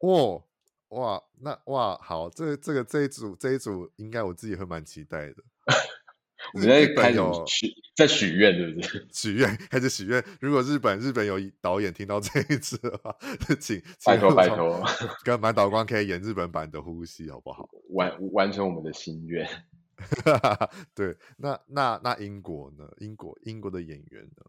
[0.01, 0.41] 哇
[0.89, 5.35] 哇，那哇好，这这个这一组这一组，应该我自己会蛮期待的。
[6.55, 9.05] 我们在开始许在许愿，对不对？
[9.11, 10.23] 许愿开始许愿。
[10.39, 13.13] 如果日本日本有导演听到这一次的话，
[13.59, 14.81] 请拜托拜托，
[15.25, 17.69] 跟满岛光可以演日本版的呼吸，好不好？
[17.91, 19.45] 完完成我们的心愿。
[20.93, 22.89] 对，那那那英国呢？
[22.99, 24.45] 英国英国的演员呢？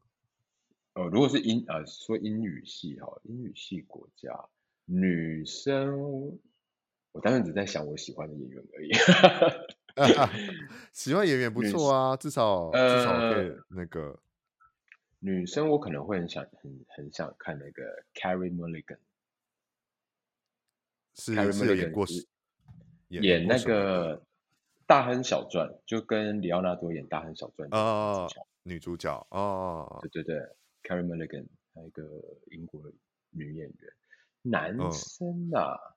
[0.95, 4.31] 呃，如果是英呃说英语系哈，英语系国家
[4.85, 6.39] 女生，
[7.11, 8.91] 我当然只在想我喜欢的演员而已。
[10.93, 14.19] 喜欢演员不错啊，至少、呃、至少可以那个。
[15.19, 17.83] 女生，我可能会很想很很想看那个
[18.15, 18.99] Carey Mulligan，
[21.15, 22.07] 是 Carey Mulligan 演过
[23.09, 24.23] 演，演那个
[24.87, 28.29] 大亨小传，就跟李奥纳多演大亨小传哦，
[28.63, 30.23] 女主角哦，对。
[30.23, 30.37] 对对
[30.85, 32.03] ，Carey Mulligan 还有一个
[32.51, 32.81] 英国
[33.31, 33.93] 女演员，
[34.43, 35.73] 男生啊。
[35.73, 35.96] 哦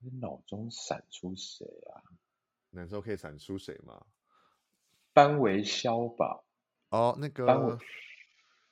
[0.00, 2.02] 你脑中闪出谁啊？
[2.70, 4.06] 男生可以闪出谁吗？
[5.12, 6.44] 班维肖吧。
[6.90, 7.78] 哦，那个，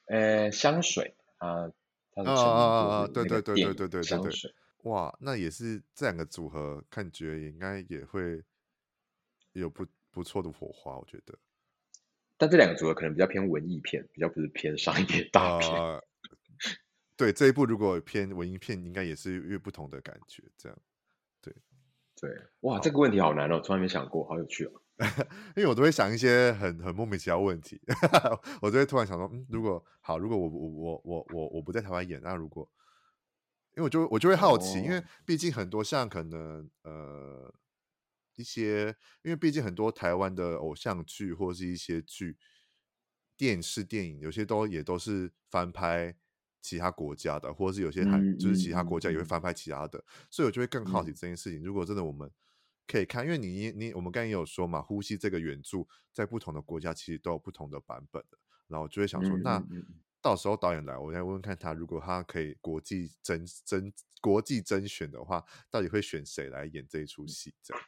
[0.07, 1.69] 呃，香水啊，
[2.13, 3.07] 他的啊啊啊！
[3.09, 4.55] 对对对对对对对香水。
[4.85, 8.43] 哇，那也是这两个组合，感觉应该也会
[9.53, 11.37] 有不不错的火花，我觉得。
[12.39, 15.73] 但这两个组合可能比较偏文艺片，比较不是偏商业大片。
[15.73, 16.07] 呃、
[17.17, 20.79] 对，这一部如果偏文艺片，应该也是越不同的感觉，这样。
[21.41, 21.55] 对
[22.21, 22.31] 对，
[22.61, 24.73] 哇，这个问题好难哦，从来没想过，好有趣哦。
[25.55, 27.79] 因为我都会想一些很很莫名其妙问题，
[28.63, 32.67] 我就会突然想说，嗯，如果好，如果我我我我我我不在台湾演，那如果，
[33.77, 37.55] 因为我就我就会好奇，哦、因为毕竟很多像可能呃
[38.37, 42.39] 一些，因为毕竟很多台湾的偶像剧或是一些剧、
[43.37, 46.17] 电视、电影，有些都也都是翻拍。
[46.67, 51.63] 其他国家的，或者是有些还、嗯、就是其他国家也会翻拍其他的，嗯、所以我就会更好奇这件事情。
[51.63, 52.29] 嗯、如果真的我们
[52.89, 58.37] 可以看，因为你你我们刚才也有说嘛，呼吸这个原著在不同的国家其实都有不同的版本的，
[58.67, 59.65] 然后我就会想说，嗯、那
[60.21, 67.55] 到时候导演来，我再问问看他，如果他可以国际甄甄国际甄选的话，到底会选谁来演这一出戏？
[67.63, 67.83] 这样。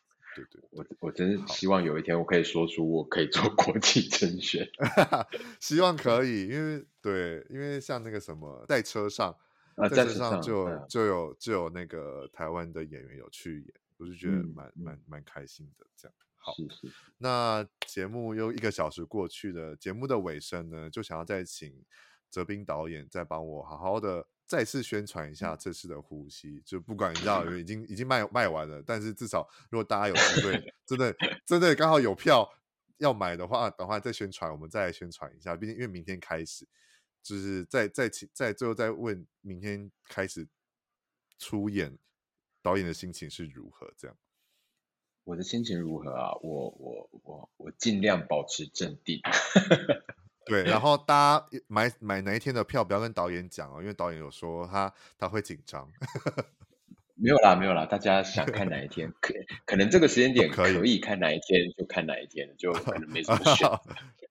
[0.44, 4.68] 对对，对，我我真是希望有一天我可以说出我可以做国际甄选，
[5.60, 9.36] 希望可以，因为对，因为像那个什么，在车上，
[9.76, 15.86] 在车上就有就有就有那个台湾的演员有去演，我就觉得蛮蛮蛮开心的。
[15.96, 16.92] 这样，好，是是。
[17.18, 21.84] 那节目又一个小时过去了，节目的尾声呢，就想要再请
[22.30, 24.26] 泽斌导演再帮我好好的。
[24.48, 32.50] 再次宣传一下这次的呼吸，就不管你知道 已经已经卖卖完了，但是至少如果大家有机会，真的真的刚好有票
[32.96, 35.54] 要买的话，等会再宣传，我们再来宣传一下。
[35.54, 36.66] 毕竟因为明天开始，
[37.22, 40.48] 就是再再请再最后再问，明天开始
[41.38, 41.98] 出演，
[42.62, 43.92] 导演的心情是如何？
[43.98, 44.16] 这样，
[45.24, 46.34] 我的心情如何啊？
[46.42, 49.20] 我我我我尽量保持镇定。
[50.48, 55.88] 对，然后大家买买哪一天的票，不要跟导演讲哦，因为导演有说他他会紧张。
[57.20, 59.34] 没有啦，没有啦，大家想看哪一天，可
[59.66, 63.68] 可能这个时间点可以看哪一天就看哪一天，就可能没什么选。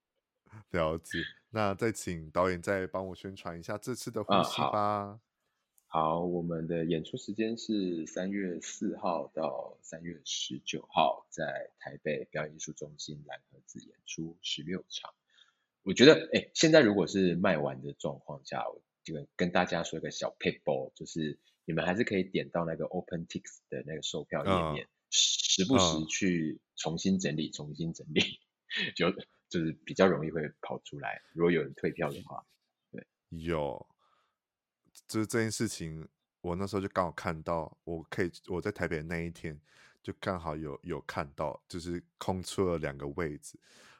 [0.71, 5.19] 了解，那再请导演再帮我宣传一下这次的呼吸吧。
[5.19, 5.19] 嗯，
[5.87, 15.13] 好，好，我们的演出时间是三月四号到三月十九号，在台北表演艺术中心蓝盒子演出十六场。
[15.87, 28.21] 我觉得，哎，现在如果是卖完的状况下，我这个跟大家说一个小撇步，就是你们还是可以点到那个 OpenTix 的那个售票页面，uh, 时不时去重新整理，uh, 重新整理，
[28.97, 29.09] 就
[29.47, 31.21] 就是比较容易会跑出来。
[31.31, 32.45] 如果有人退票的话，
[32.91, 33.87] 对，有，
[35.07, 36.05] 就是这件事情，
[36.41, 39.57] 我那时候就刚好看到，我可以我在台北的那一天
[40.03, 43.57] 就刚好有有看到，就是空出了两个位置。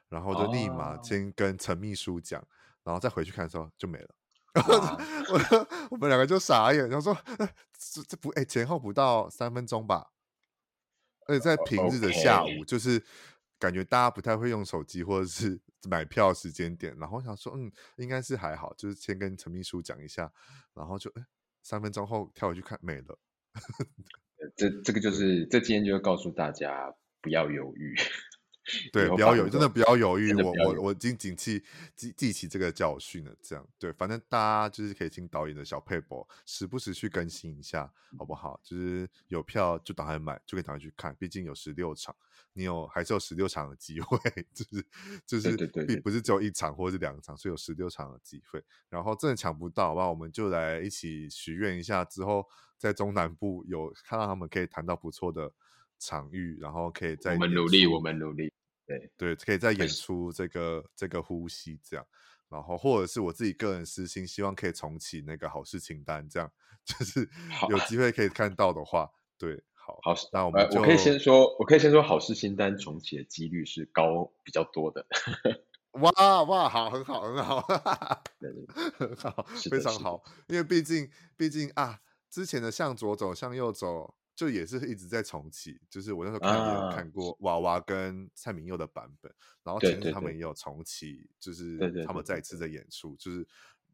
[0.08, 2.48] 然后就立马先跟陈秘书讲，oh.
[2.84, 4.14] 然后再回去看的时候就没了。
[4.58, 7.16] 我我们两个就傻眼，然后说
[7.78, 10.10] 这这不哎前后不到三分钟吧？
[11.26, 13.04] 而且在平日的下午，就是
[13.58, 16.96] 感觉大家不太会用手机或者是买票时间点。
[16.98, 20.32] 然后我想说嗯应该是还好，就是先跟陈秘书讲一下，
[20.74, 21.12] 然后就
[21.62, 23.18] 三分钟后跳回去看没了。
[24.56, 27.94] 这这个就是这今天就要告诉大家不要犹豫。
[28.92, 30.32] 对，不要犹豫，真的不要犹豫。
[30.34, 31.62] 我我我已经谨记
[31.96, 33.34] 记记起这个教训了。
[33.42, 38.60] 这样对，反正大家就是可以听导演的小配博，时不时去更新一下，好不好？
[38.62, 41.16] 就是有票就赶快买，就可以赶快去看。
[41.18, 42.14] 毕竟有十六场，
[42.52, 44.18] 你有还是有十六场的机会，
[44.52, 44.86] 就是
[45.26, 45.56] 就是
[45.86, 48.62] 并不是只有一场或者是两场，所以有十六场的机会。
[48.88, 50.10] 然后真的抢不到，好不好？
[50.10, 52.46] 我们就来一起许愿一下，之后
[52.76, 55.52] 在中南部有看到他们可以谈到不错的
[55.98, 58.52] 场域，然后可以再我们努力，我们努力。
[58.86, 62.06] 对对，可以再演出这个这个呼吸这样，
[62.48, 66.50] 然后或者是我自己个人私心，希望可以重启那个好事清单，这样
[66.86, 67.28] 就是
[67.68, 75.06] 有机会可以看到的话，对，好，好，那我们我可以先说，我可以先说好事清单重启的几率是高比较多的，
[76.00, 77.60] 哇哇，好，很好，很好，
[78.96, 84.14] 很好，非常好，因为毕竟毕竟啊，之前的向左走，向右走。
[84.38, 91.76] 就也是一直在重启，就是我那时候看也有看过娃娃跟蔡明佑的版本，啊、然后前面他们也有重启，就是
[92.06, 93.44] 他们再次的演出，就是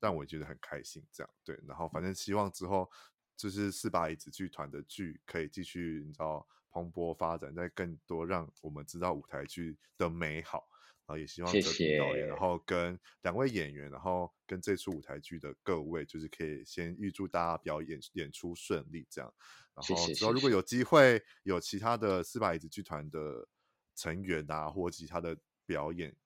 [0.01, 1.03] 让我觉得很开心。
[1.11, 2.91] 这样对，然后反正希望之后
[3.39, 10.69] 就是四把椅子剧团的剧可以继续，你知道蓬勃发展，在更多让我们知道舞台剧的美好。
[11.07, 19.33] 然后也希望哲平导演，然后跟两位演员，然后跟这出舞台剧的各位，就是可以先预祝大家表演演出顺利，这样。
[19.75, 23.47] 然后之后如果有机会有其他的四把椅子剧团的
[23.95, 25.37] 成员啊，或其他的
[25.67, 26.17] 表演，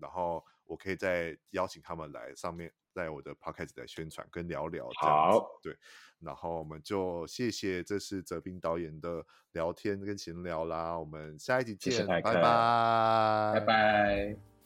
[0.00, 5.38] 然后我可以再邀请他们来上面，在我的 podcast 来宣传跟聊聊这样子。
[5.38, 5.76] 好，对。
[6.18, 10.98] 然后我们就谢谢，这是泽斌导演的聊天跟闲聊啦。
[10.98, 12.42] 我们下一集见，拜拜。
[13.54, 14.57] 拜拜。